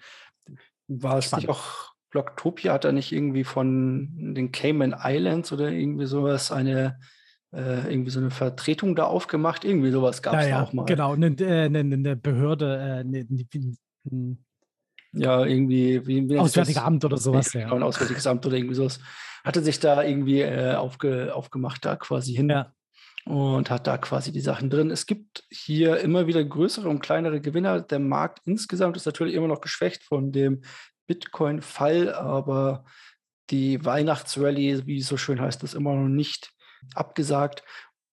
[0.92, 2.72] War es nicht auch Blocktopia?
[2.72, 6.98] Hat er nicht irgendwie von den Cayman Islands oder irgendwie sowas eine
[7.52, 9.64] äh, irgendwie so eine Vertretung da aufgemacht?
[9.64, 10.86] Irgendwie sowas gab es ja, ja, auch mal.
[10.86, 13.26] Genau, eine, eine, eine Behörde, äh, eine,
[14.04, 14.36] eine,
[15.12, 17.52] ja, irgendwie wie, wie Auswärtiges Amt oder sowas.
[17.52, 19.00] Ja, genau, ein Auswärtiges Amt oder irgendwie sowas.
[19.44, 22.48] Hatte sich da irgendwie äh, aufge, aufgemacht, da quasi hin.
[22.48, 22.72] Ja.
[23.24, 24.90] Und hat da quasi die Sachen drin.
[24.90, 27.80] Es gibt hier immer wieder größere und kleinere Gewinner.
[27.80, 30.62] Der Markt insgesamt ist natürlich immer noch geschwächt von dem
[31.06, 32.84] Bitcoin-Fall, aber
[33.50, 36.52] die Weihnachtsrallye, wie so schön heißt, ist immer noch nicht
[36.94, 37.62] abgesagt.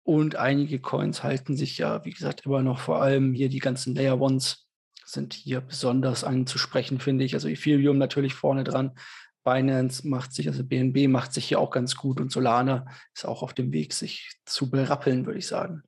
[0.04, 3.96] Und einige Coins halten sich ja, wie gesagt, immer noch vor allem hier die ganzen
[3.96, 4.68] Layer Ones
[5.06, 7.34] sind hier besonders anzusprechen, finde ich.
[7.34, 8.98] Also Ethereum natürlich vorne dran.
[9.46, 13.44] Binance macht sich, also BNB macht sich hier auch ganz gut und Solana ist auch
[13.44, 15.84] auf dem Weg, sich zu berappeln, würde ich sagen.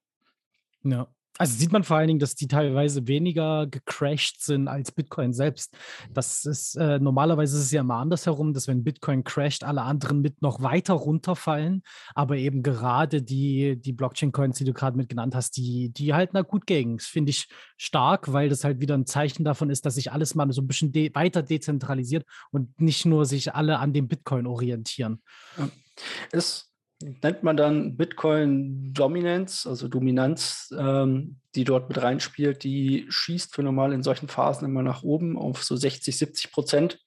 [0.83, 1.07] Ja.
[1.37, 5.75] Also sieht man vor allen Dingen, dass die teilweise weniger gecrashed sind als Bitcoin selbst.
[6.13, 10.21] Das ist äh, normalerweise ist es ja immer andersherum, dass wenn Bitcoin crasht, alle anderen
[10.21, 11.83] mit noch weiter runterfallen.
[12.15, 16.35] Aber eben gerade die, die Blockchain-Coins, die du gerade mit genannt hast, die, die halten
[16.35, 16.97] da gut gegen.
[16.97, 17.47] Das finde ich
[17.77, 20.67] stark, weil das halt wieder ein Zeichen davon ist, dass sich alles mal so ein
[20.67, 25.21] bisschen de weiter dezentralisiert und nicht nur sich alle an dem Bitcoin orientieren.
[25.57, 25.69] Ja.
[26.31, 26.66] Es
[27.01, 33.63] nennt man dann Bitcoin Dominance, also Dominanz, ähm, die dort mit reinspielt, die schießt für
[33.63, 36.99] normal in solchen Phasen immer nach oben auf so 60, 70 Prozent,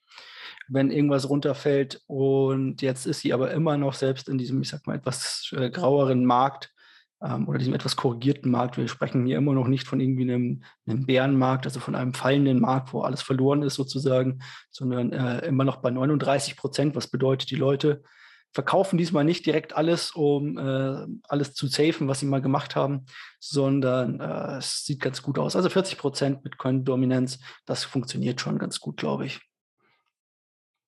[0.69, 2.03] wenn irgendwas runterfällt.
[2.07, 5.71] Und jetzt ist sie aber immer noch selbst in diesem, ich sag mal, etwas äh,
[5.71, 6.73] graueren Markt
[7.21, 8.77] ähm, oder diesem etwas korrigierten Markt.
[8.77, 12.61] Wir sprechen hier immer noch nicht von irgendwie einem, einem Bärenmarkt, also von einem fallenden
[12.61, 17.51] Markt, wo alles verloren ist sozusagen, sondern äh, immer noch bei 39 Prozent, was bedeutet,
[17.51, 18.05] die Leute
[18.53, 23.07] verkaufen diesmal nicht direkt alles, um äh, alles zu safen, was sie mal gemacht haben,
[23.39, 25.57] sondern äh, es sieht ganz gut aus.
[25.57, 29.41] Also 40 Prozent Bitcoin-Dominanz, das funktioniert schon ganz gut, glaube ich.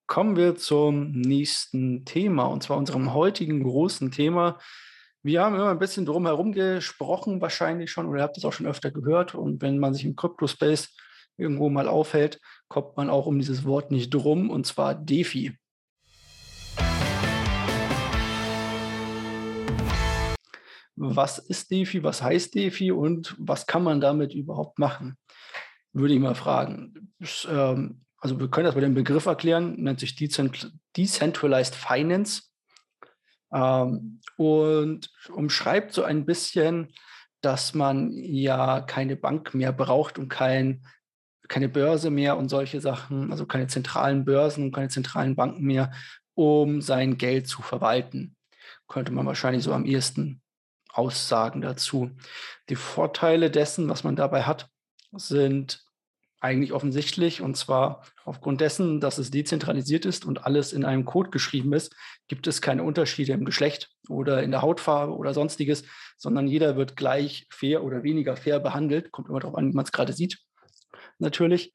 [0.07, 4.59] Kommen wir zum nächsten Thema und zwar unserem heutigen großen Thema.
[5.23, 8.53] Wir haben immer ein bisschen drum herum gesprochen, wahrscheinlich schon, oder ihr habt es auch
[8.53, 9.37] schon öfter gehört.
[9.37, 10.97] Und wenn man sich im Crypto-Space
[11.37, 15.57] irgendwo mal aufhält, kommt man auch um dieses Wort nicht drum, und zwar DeFi.
[20.97, 25.17] Was ist DeFi, was heißt DeFi und was kann man damit überhaupt machen?
[25.93, 27.13] Würde ich mal fragen.
[27.49, 32.43] Ähm, also wir können das mit dem Begriff erklären, nennt sich Decentralized Finance
[33.53, 36.93] ähm, und umschreibt so ein bisschen,
[37.41, 40.87] dass man ja keine Bank mehr braucht und kein,
[41.49, 45.91] keine Börse mehr und solche Sachen, also keine zentralen Börsen und keine zentralen Banken mehr,
[46.35, 48.37] um sein Geld zu verwalten.
[48.87, 50.42] Könnte man wahrscheinlich so am ehesten
[50.93, 52.11] Aussagen dazu.
[52.69, 54.69] Die Vorteile dessen, was man dabei hat,
[55.13, 55.85] sind
[56.43, 57.41] eigentlich offensichtlich.
[57.41, 61.95] Und zwar aufgrund dessen, dass es dezentralisiert ist und alles in einem Code geschrieben ist,
[62.29, 65.85] gibt es keine Unterschiede im Geschlecht oder in der Hautfarbe oder sonstiges,
[66.17, 69.13] sondern jeder wird gleich fair oder weniger fair behandelt.
[69.13, 70.39] Kommt immer darauf an, wie man es gerade sieht.
[71.19, 71.73] Natürlich.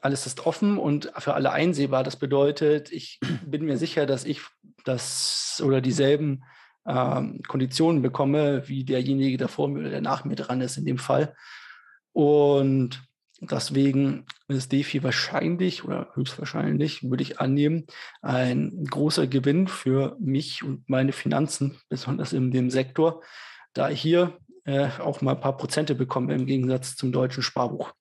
[0.00, 2.04] Alles ist offen und für alle einsehbar.
[2.04, 4.42] Das bedeutet, ich bin mir sicher, dass ich
[4.84, 6.44] das oder dieselben
[6.86, 10.84] ähm, Konditionen bekomme, wie derjenige, der vor mir oder der nach mir dran ist in
[10.84, 11.34] dem Fall.
[12.12, 13.02] Und
[13.40, 17.86] deswegen ist DeFi wahrscheinlich oder höchstwahrscheinlich, würde ich annehmen,
[18.22, 23.22] ein großer Gewinn für mich und meine Finanzen, besonders in dem Sektor,
[23.72, 27.92] da ich hier äh, auch mal ein paar Prozente bekomme im Gegensatz zum deutschen Sparbuch.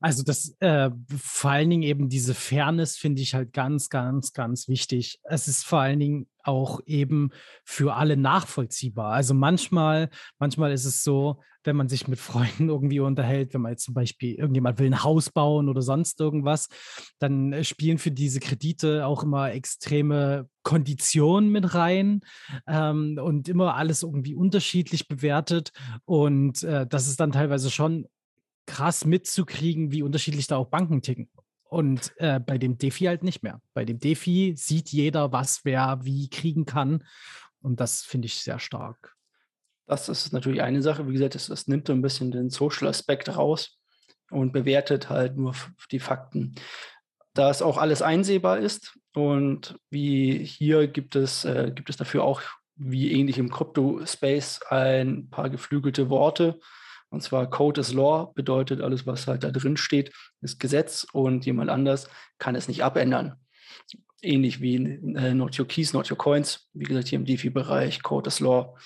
[0.00, 4.68] Also das äh, vor allen Dingen eben diese Fairness finde ich halt ganz, ganz, ganz
[4.68, 5.20] wichtig.
[5.24, 7.30] Es ist vor allen Dingen auch eben
[7.64, 9.12] für alle nachvollziehbar.
[9.12, 13.72] Also manchmal, manchmal ist es so, wenn man sich mit Freunden irgendwie unterhält, wenn man
[13.72, 16.68] jetzt zum Beispiel irgendjemand will ein Haus bauen oder sonst irgendwas,
[17.18, 22.20] dann äh, spielen für diese Kredite auch immer extreme Konditionen mit rein
[22.66, 25.72] ähm, und immer alles irgendwie unterschiedlich bewertet.
[26.04, 28.06] Und äh, das ist dann teilweise schon
[28.70, 31.28] krass mitzukriegen, wie unterschiedlich da auch Banken ticken.
[31.64, 33.60] Und äh, bei dem Defi halt nicht mehr.
[33.74, 37.04] Bei dem Defi sieht jeder, was wer wie kriegen kann.
[37.62, 39.14] Und das finde ich sehr stark.
[39.86, 41.08] Das ist natürlich eine Sache.
[41.08, 43.78] Wie gesagt, das, nimmt so ein bisschen den Social-Aspekt raus
[44.30, 45.54] und bewertet halt nur
[45.90, 46.54] die Fakten.
[47.34, 52.24] Da es auch alles einsehbar ist und wie hier gibt es, äh, gibt es dafür
[52.24, 52.40] auch,
[52.76, 56.58] wie ähnlich im Krypto-Space, ein paar geflügelte Worte,
[57.10, 61.44] und zwar Code is Law bedeutet, alles, was halt da drin steht, ist Gesetz und
[61.44, 63.34] jemand anders kann es nicht abändern.
[64.22, 68.28] Ähnlich wie äh, Not Your Keys, Not Your Coins, wie gesagt, hier im DeFi-Bereich, Code
[68.28, 68.76] is Law.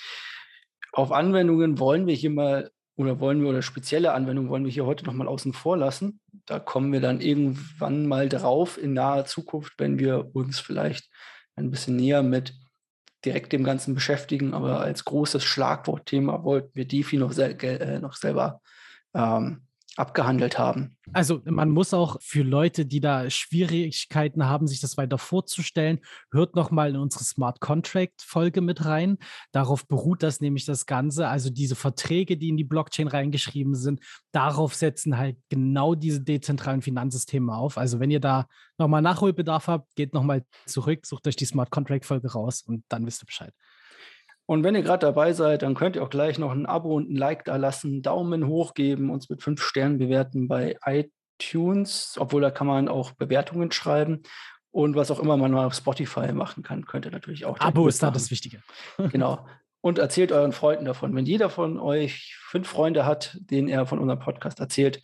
[0.93, 4.87] Auf Anwendungen wollen wir hier mal oder wollen wir oder spezielle Anwendungen wollen wir hier
[4.87, 6.21] heute nochmal außen vor lassen.
[6.47, 11.11] Da kommen wir dann irgendwann mal drauf in naher Zukunft, wenn wir uns vielleicht
[11.57, 12.55] ein bisschen näher mit
[13.25, 18.15] direkt dem Ganzen beschäftigen, aber als großes Schlagwortthema wollten wir DeFi noch, sel äh, noch
[18.15, 18.61] selber
[19.15, 19.63] ähm,
[19.97, 20.97] abgehandelt haben.
[21.13, 26.01] Also man muss auch für Leute, die da Schwierigkeiten haben, sich das weiter vorzustellen,
[26.33, 29.19] hört nochmal in unsere Smart Contract Folge mit rein.
[29.53, 31.29] Darauf beruht das nämlich das Ganze.
[31.29, 34.01] Also diese Verträge, die in die Blockchain reingeschrieben sind,
[34.33, 37.79] darauf setzen halt genau diese dezentralen Finanzsysteme auf.
[37.79, 42.05] Also wenn ihr da nochmal Nachholbedarf habt, geht nochmal zurück, sucht euch die Smart Contract
[42.05, 43.55] Folge raus und dann wisst ihr Bescheid.
[44.47, 47.11] Und wenn ihr gerade dabei seid, dann könnt ihr auch gleich noch ein Abo und
[47.11, 52.43] ein Like da lassen, Daumen hoch geben, uns mit fünf Sternen bewerten bei iTunes, obwohl
[52.43, 54.23] da kann man auch Bewertungen schreiben.
[54.71, 57.59] Und was auch immer man mal auf Spotify machen kann, könnt ihr natürlich auch.
[57.61, 58.61] Abo ist da das Wichtige.
[59.13, 59.47] genau.
[59.81, 61.15] und erzählt euren Freunden davon.
[61.15, 65.01] Wenn jeder von euch fünf Freunde hat, denen er von unserem Podcast erzählt,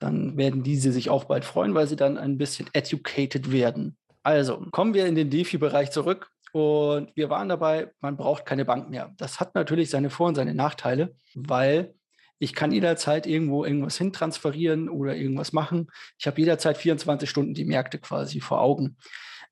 [0.00, 3.98] dann werden diese sich auch bald freuen, weil sie dann ein bisschen educated werden.
[4.22, 8.90] Also kommen wir in den DeFi-Bereich zurück und wir waren dabei, man braucht keine Bank
[8.90, 9.14] mehr.
[9.16, 11.94] Das hat natürlich seine Vor- und seine Nachteile, weil
[12.38, 15.88] ich kann jederzeit irgendwo irgendwas hintransferieren oder irgendwas machen.
[16.18, 18.96] Ich habe jederzeit 24 Stunden die Märkte quasi vor Augen.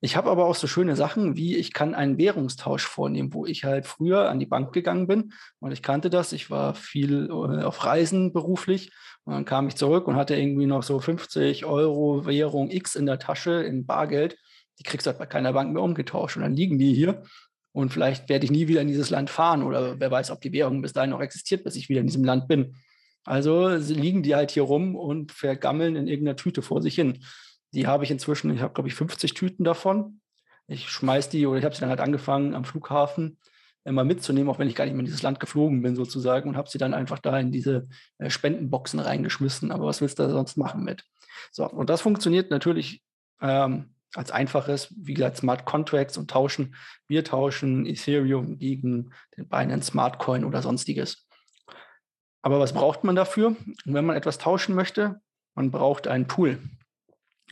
[0.01, 3.65] Ich habe aber auch so schöne Sachen, wie ich kann einen Währungstausch vornehmen, wo ich
[3.65, 6.31] halt früher an die Bank gegangen bin und ich kannte das.
[6.31, 8.91] Ich war viel äh, auf Reisen beruflich
[9.25, 13.05] und dann kam ich zurück und hatte irgendwie noch so 50 Euro Währung X in
[13.05, 14.37] der Tasche in Bargeld.
[14.79, 17.23] Die kriegst du halt bei keiner Bank mehr umgetauscht und dann liegen die hier
[17.71, 20.53] und vielleicht werde ich nie wieder in dieses Land fahren oder wer weiß, ob die
[20.53, 22.75] Währung bis dahin noch existiert, bis ich wieder in diesem Land bin.
[23.25, 27.19] Also liegen die halt hier rum und vergammeln in irgendeiner Tüte vor sich hin.
[27.73, 30.21] Die habe ich inzwischen, ich habe glaube ich 50 Tüten davon.
[30.67, 33.37] Ich schmeiß die oder ich habe sie dann halt angefangen am Flughafen
[33.85, 36.57] immer mitzunehmen, auch wenn ich gar nicht mehr in dieses Land geflogen bin sozusagen und
[36.57, 37.87] habe sie dann einfach da in diese
[38.17, 39.71] äh, Spendenboxen reingeschmissen.
[39.71, 41.03] Aber was willst du da sonst machen mit?
[41.51, 43.01] So, und das funktioniert natürlich
[43.41, 46.75] ähm, als einfaches, wie gesagt, Smart Contracts und tauschen.
[47.07, 51.27] Wir tauschen Ethereum gegen den Binance Smart Coin oder sonstiges.
[52.41, 53.55] Aber was braucht man dafür?
[53.85, 55.21] wenn man etwas tauschen möchte,
[55.55, 56.59] man braucht einen Pool.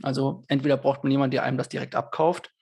[0.02, 2.54] Also entweder braucht man jemanden, der einem das direkt abkauft,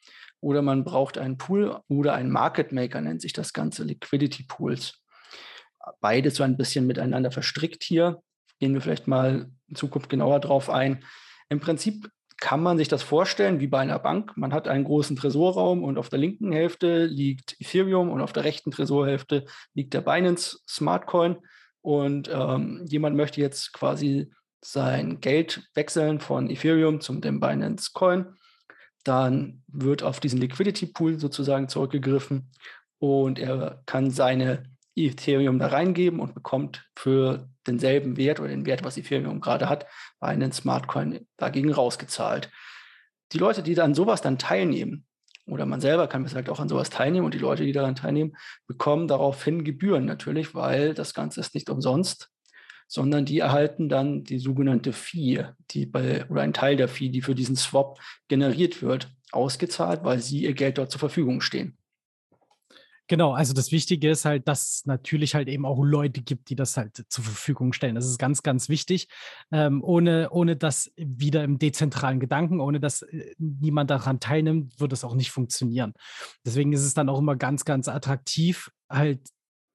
[0.41, 5.01] oder man braucht einen Pool oder einen Market Maker, nennt sich das Ganze, Liquidity Pools.
[6.01, 8.21] Beides so ein bisschen miteinander verstrickt hier.
[8.59, 11.03] Gehen wir vielleicht mal in Zukunft genauer drauf ein.
[11.49, 14.35] Im Prinzip kann man sich das vorstellen wie bei einer Bank.
[14.35, 18.43] Man hat einen großen Tresorraum und auf der linken Hälfte liegt Ethereum und auf der
[18.43, 21.37] rechten Tresorhälfte liegt der Binance Smart Coin.
[21.81, 24.31] Und ähm, jemand möchte jetzt quasi
[24.65, 28.35] sein Geld wechseln von Ethereum zum dem Binance Coin,
[29.03, 32.49] dann wird auf diesen Liquidity Pool sozusagen zurückgegriffen
[32.97, 34.63] und er kann seine
[34.95, 39.85] Ethereum da reingeben und bekommt für denselben Wert oder den Wert, was Ethereum gerade hat,
[40.19, 42.51] bei einem Smartcoin dagegen rausgezahlt.
[43.31, 45.05] Die Leute, die dann sowas dann teilnehmen,
[45.47, 48.35] oder man selber kann vielleicht auch an sowas teilnehmen und die Leute, die daran teilnehmen,
[48.67, 52.31] bekommen daraufhin Gebühren natürlich, weil das Ganze ist nicht umsonst,
[52.87, 57.21] sondern die erhalten dann die sogenannte Fee, die bei, oder ein Teil der Fee, die
[57.21, 61.77] für diesen Swap generiert wird, ausgezahlt, weil sie ihr Geld dort zur Verfügung stehen.
[63.07, 66.55] Genau, also das Wichtige ist halt, dass es natürlich halt eben auch Leute gibt, die
[66.55, 67.93] das halt zur Verfügung stellen.
[67.93, 69.07] Das ist ganz, ganz wichtig.
[69.51, 74.91] Ähm, ohne, ohne das wieder im dezentralen Gedanken, ohne dass äh, niemand daran teilnimmt, wird
[74.91, 75.93] es auch nicht funktionieren.
[76.45, 79.21] Deswegen ist es dann auch immer ganz, ganz attraktiv, halt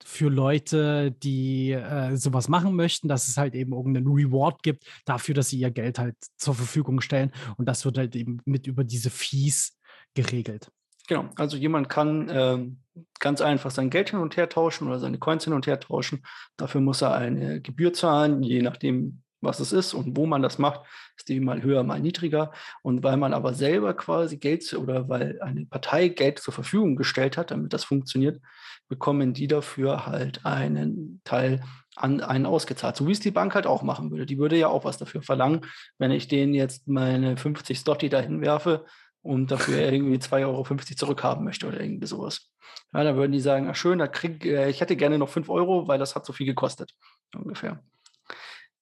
[0.04, 5.34] für Leute, die äh, sowas machen möchten, dass es halt eben irgendeinen Reward gibt dafür,
[5.34, 7.30] dass sie ihr Geld halt zur Verfügung stellen.
[7.58, 9.78] Und das wird halt eben mit über diese Fees
[10.14, 10.70] geregelt.
[11.10, 12.78] Genau, also jemand kann ähm,
[13.18, 16.22] ganz einfach sein Geld hin und her tauschen oder seine Coins hin und her tauschen.
[16.56, 20.58] Dafür muss er eine Gebühr zahlen, je nachdem, was es ist und wo man das
[20.58, 20.82] macht,
[21.16, 22.52] ist die mal höher, mal niedriger.
[22.82, 27.36] Und weil man aber selber quasi Geld oder weil eine Partei Geld zur Verfügung gestellt
[27.36, 28.40] hat, damit das funktioniert,
[28.88, 31.60] bekommen die dafür halt einen Teil
[31.96, 32.94] an einen ausgezahlt.
[32.94, 34.26] So wie es die Bank halt auch machen würde.
[34.26, 35.62] Die würde ja auch was dafür verlangen,
[35.98, 38.84] wenn ich denen jetzt meine 50 Stotti dahin werfe
[39.22, 40.64] und dafür irgendwie 2,50 Euro
[40.96, 42.50] zurückhaben möchte oder irgendwie sowas.
[42.92, 45.48] Ja, dann würden die sagen, ach schön, da krieg, äh, ich hätte gerne noch 5
[45.48, 46.92] Euro, weil das hat so viel gekostet.
[47.34, 47.82] Ungefähr.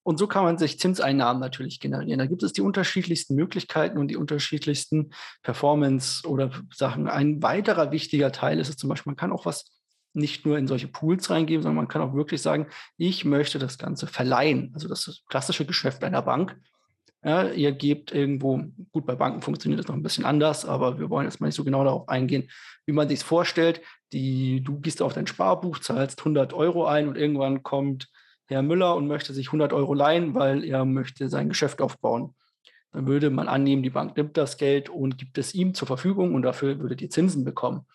[0.03, 2.19] Und so kann man sich Zinseinnahmen natürlich generieren.
[2.19, 5.11] Da gibt es die unterschiedlichsten Möglichkeiten und die unterschiedlichsten
[5.43, 7.09] Performance oder Sachen.
[7.09, 9.67] Ein weiterer wichtiger Teil ist es zum Beispiel, man kann auch was
[10.15, 13.77] nicht nur in solche Pools reingeben, sondern man kann auch wirklich sagen, ich möchte das
[13.77, 14.71] Ganze verleihen.
[14.73, 16.59] Also das klassische Geschäft einer Bank.
[17.25, 21.11] Ja, ihr gebt irgendwo, gut, bei Banken funktioniert das noch ein bisschen anders, aber wir
[21.11, 22.49] wollen jetzt mal nicht so genau darauf eingehen,
[22.87, 23.81] wie man sich vorstellt.
[24.13, 28.09] Die, du gehst auf dein Sparbuch, zahlst 100 Euro ein und irgendwann kommt
[28.47, 32.35] Herr Müller und möchte sich 100 Euro leihen, weil er möchte sein Geschäft aufbauen.
[32.93, 36.35] Dann würde man annehmen, die Bank nimmt das Geld und gibt es ihm zur Verfügung
[36.35, 37.87] und dafür würde die Zinsen bekommen.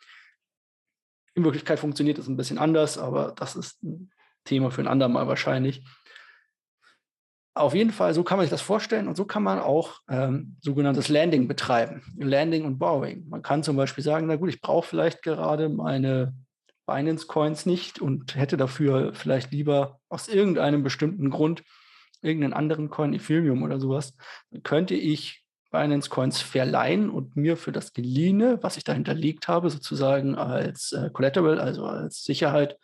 [1.33, 4.11] In Wirklichkeit funktioniert es ein bisschen anders, aber das ist ein
[4.43, 5.83] Thema für ein andermal wahrscheinlich.
[7.55, 10.57] Auf jeden Fall, so kann man sich das vorstellen und so kann man auch ähm,
[10.61, 12.01] sogenanntes Landing betreiben.
[12.17, 13.27] Landing und Borrowing.
[13.29, 16.33] Man kann zum Beispiel sagen, na gut, ich brauche vielleicht gerade meine
[16.87, 21.63] Binance Coins nicht und hätte dafür vielleicht lieber aus irgendeinem bestimmten Grund
[22.23, 24.15] irgendeinen anderen Coin, Ethereum oder sowas,
[24.49, 29.47] dann könnte ich Binance Coins verleihen und mir für das Geliehene, was ich da hinterlegt
[29.47, 32.77] habe, sozusagen als äh, Collateral, also als Sicherheit,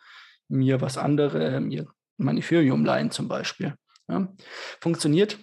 [0.48, 3.74] mir was andere, mir mein Ethereum leihen zum Beispiel.
[4.10, 4.28] Ja.
[4.80, 5.38] Funktioniert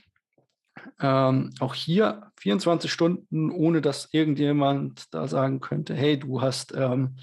[0.99, 7.17] ähm, auch hier 24 Stunden, ohne dass irgendjemand da sagen könnte, hey, du hast ähm,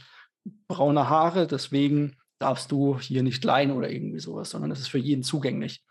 [0.69, 4.99] braune Haare, deswegen darfst du hier nicht leihen oder irgendwie sowas, sondern es ist für
[4.99, 5.85] jeden zugänglich.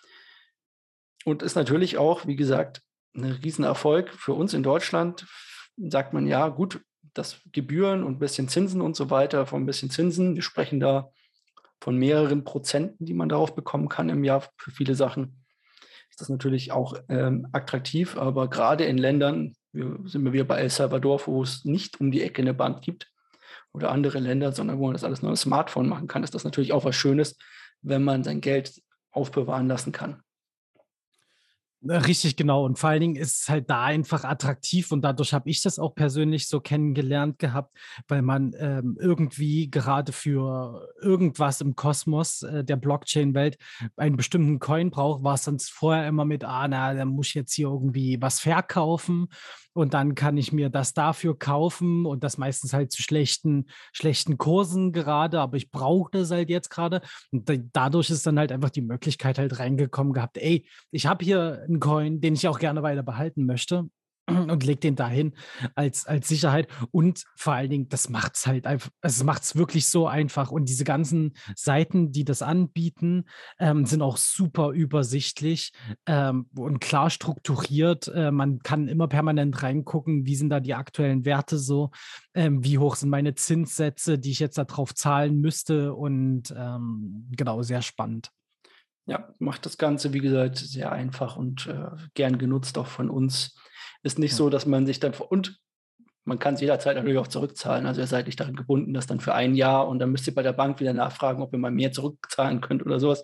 [1.25, 2.81] Und ist natürlich auch, wie gesagt,
[3.15, 5.25] ein Riesenerfolg für uns in Deutschland.
[5.77, 6.81] Sagt man ja, gut,
[7.13, 10.35] das Gebühren und ein bisschen Zinsen und so weiter, von ein bisschen Zinsen.
[10.35, 11.09] Wir sprechen da
[11.79, 15.42] von mehreren Prozenten, die man darauf bekommen kann im Jahr für viele Sachen.
[16.13, 20.69] Ist das natürlich auch ähm, attraktiv, aber gerade in Ländern, wir sind wir bei El
[20.69, 23.11] Salvador, wo es nicht um die Ecke eine Bank gibt
[23.71, 26.43] oder andere Länder, sondern wo man das alles nur am Smartphone machen kann, ist das
[26.43, 27.35] natürlich auch was Schönes,
[27.81, 30.21] wenn man sein Geld aufbewahren lassen kann.
[31.87, 32.65] Äh, richtig, genau.
[32.65, 35.79] Und vor allen Dingen ist es halt da einfach attraktiv und dadurch habe ich das
[35.79, 37.75] auch persönlich so kennengelernt gehabt,
[38.07, 43.57] weil man ähm, irgendwie gerade für irgendwas im Kosmos äh, der Blockchain-Welt
[43.97, 47.33] einen bestimmten Coin braucht, war es sonst vorher immer mit, ah, na, da muss ich
[47.33, 49.27] jetzt hier irgendwie was verkaufen
[49.73, 54.37] und dann kann ich mir das dafür kaufen und das meistens halt zu schlechten, schlechten
[54.37, 57.01] Kursen gerade, aber ich brauche das halt jetzt gerade.
[57.31, 61.63] Und dadurch ist dann halt einfach die Möglichkeit halt reingekommen gehabt, ey, ich habe hier
[61.67, 63.89] einen Coin, den ich auch gerne weiter behalten möchte
[64.27, 65.33] und legt den dahin
[65.75, 66.67] als, als Sicherheit.
[66.91, 70.51] Und vor allen Dingen, das macht es halt einfach, es macht es wirklich so einfach.
[70.51, 73.25] Und diese ganzen Seiten, die das anbieten,
[73.59, 75.73] ähm, sind auch super übersichtlich
[76.05, 78.07] ähm, und klar strukturiert.
[78.07, 81.91] Äh, man kann immer permanent reingucken, wie sind da die aktuellen Werte so,
[82.33, 85.93] ähm, wie hoch sind meine Zinssätze, die ich jetzt darauf zahlen müsste.
[85.93, 88.31] Und ähm, genau, sehr spannend.
[89.05, 93.57] Ja, macht das Ganze, wie gesagt, sehr einfach und äh, gern genutzt auch von uns.
[94.03, 95.59] Ist nicht so, dass man sich dann und
[96.25, 97.85] man kann es jederzeit natürlich auch zurückzahlen.
[97.85, 100.35] Also ihr seid nicht daran gebunden, das dann für ein Jahr und dann müsst ihr
[100.35, 103.23] bei der Bank wieder nachfragen, ob ihr mal mehr zurückzahlen könnt oder sowas,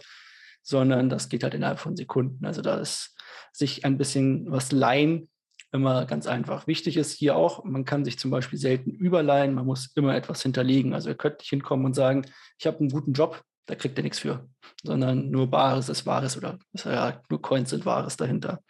[0.61, 2.45] sondern das geht halt innerhalb von Sekunden.
[2.45, 3.15] Also da ist
[3.53, 5.29] sich ein bisschen was leihen
[5.71, 6.67] immer ganz einfach.
[6.67, 10.41] Wichtig ist hier auch, man kann sich zum Beispiel selten überleihen, man muss immer etwas
[10.41, 10.93] hinterlegen.
[10.93, 12.25] Also ihr könnt nicht hinkommen und sagen,
[12.57, 14.47] ich habe einen guten Job, da kriegt ihr nichts für,
[14.83, 18.63] sondern nur Bares ist Wahres oder ja, nur Coins sind Wahres dahinter.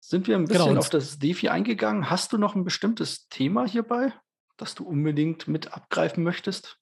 [0.00, 0.80] Sind wir ein genau, bisschen genau.
[0.80, 2.10] auf das DeFi eingegangen?
[2.10, 4.12] Hast du noch ein bestimmtes Thema hierbei,
[4.56, 6.78] das du unbedingt mit abgreifen möchtest?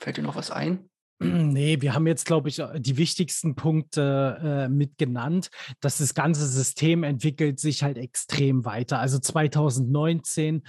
[0.00, 0.88] Fällt dir noch was ein?
[1.20, 5.48] Nee, wir haben jetzt, glaube ich, die wichtigsten Punkte äh, mit genannt.
[5.80, 8.98] Dass das ganze System entwickelt sich halt extrem weiter.
[8.98, 10.64] Also 2019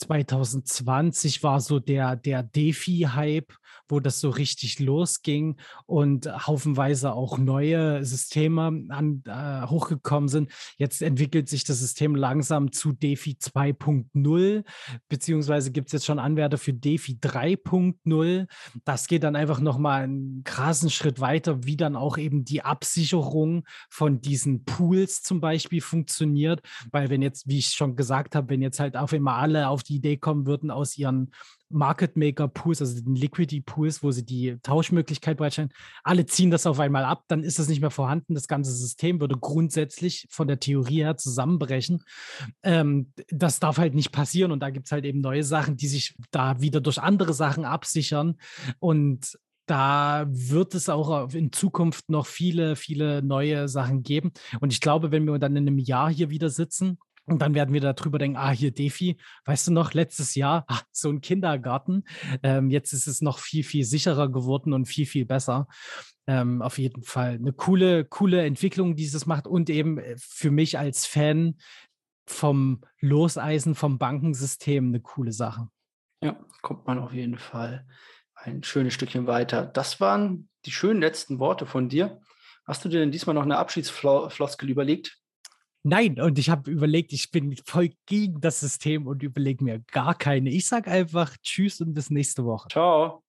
[0.00, 3.52] 2020 war so der, der DeFi-Hype,
[3.88, 5.56] wo das so richtig losging
[5.86, 10.50] und haufenweise auch neue Systeme an, äh, hochgekommen sind.
[10.76, 14.64] Jetzt entwickelt sich das System langsam zu DeFi 2.0,
[15.08, 18.46] beziehungsweise gibt es jetzt schon Anwärter für DeFi 3.0.
[18.84, 23.64] Das geht dann einfach nochmal einen krassen Schritt weiter, wie dann auch eben die Absicherung
[23.88, 26.62] von diesen Pools zum Beispiel funktioniert.
[26.90, 29.82] Weil wenn jetzt, wie ich schon gesagt habe, wenn jetzt halt auf einmal alle auf
[29.82, 31.30] die Idee kommen würden, aus ihren
[31.70, 36.66] Market Maker Pools, also den Liquidity Pools, wo sie die Tauschmöglichkeit bereitstellen, alle ziehen das
[36.66, 38.34] auf einmal ab, dann ist das nicht mehr vorhanden.
[38.34, 42.04] Das ganze System würde grundsätzlich von der Theorie her zusammenbrechen.
[42.62, 45.88] Ähm, das darf halt nicht passieren und da gibt es halt eben neue Sachen, die
[45.88, 48.36] sich da wieder durch andere Sachen absichern
[48.78, 54.32] und da wird es auch in Zukunft noch viele, viele neue Sachen geben.
[54.58, 56.98] Und ich glaube, wenn wir dann in einem Jahr hier wieder sitzen,
[57.30, 60.80] und dann werden wir darüber denken, ah, hier Defi, weißt du noch, letztes Jahr, ah,
[60.90, 62.04] so ein Kindergarten.
[62.42, 65.68] Ähm, jetzt ist es noch viel, viel sicherer geworden und viel, viel besser.
[66.26, 70.50] Ähm, auf jeden Fall eine coole, coole Entwicklung, die es macht und eben äh, für
[70.50, 71.56] mich als Fan
[72.26, 75.68] vom Loseisen, vom Bankensystem eine coole Sache.
[76.22, 77.86] Ja, kommt man auf jeden Fall
[78.34, 79.66] ein schönes Stückchen weiter.
[79.66, 82.20] Das waren die schönen letzten Worte von dir.
[82.66, 85.19] Hast du dir denn diesmal noch eine Abschiedsfloskel überlegt?
[85.82, 90.14] Nein, und ich habe überlegt, ich bin voll gegen das System und überlege mir gar
[90.14, 90.50] keine.
[90.50, 92.68] Ich sage einfach Tschüss und bis nächste Woche.
[92.68, 93.22] Ciao.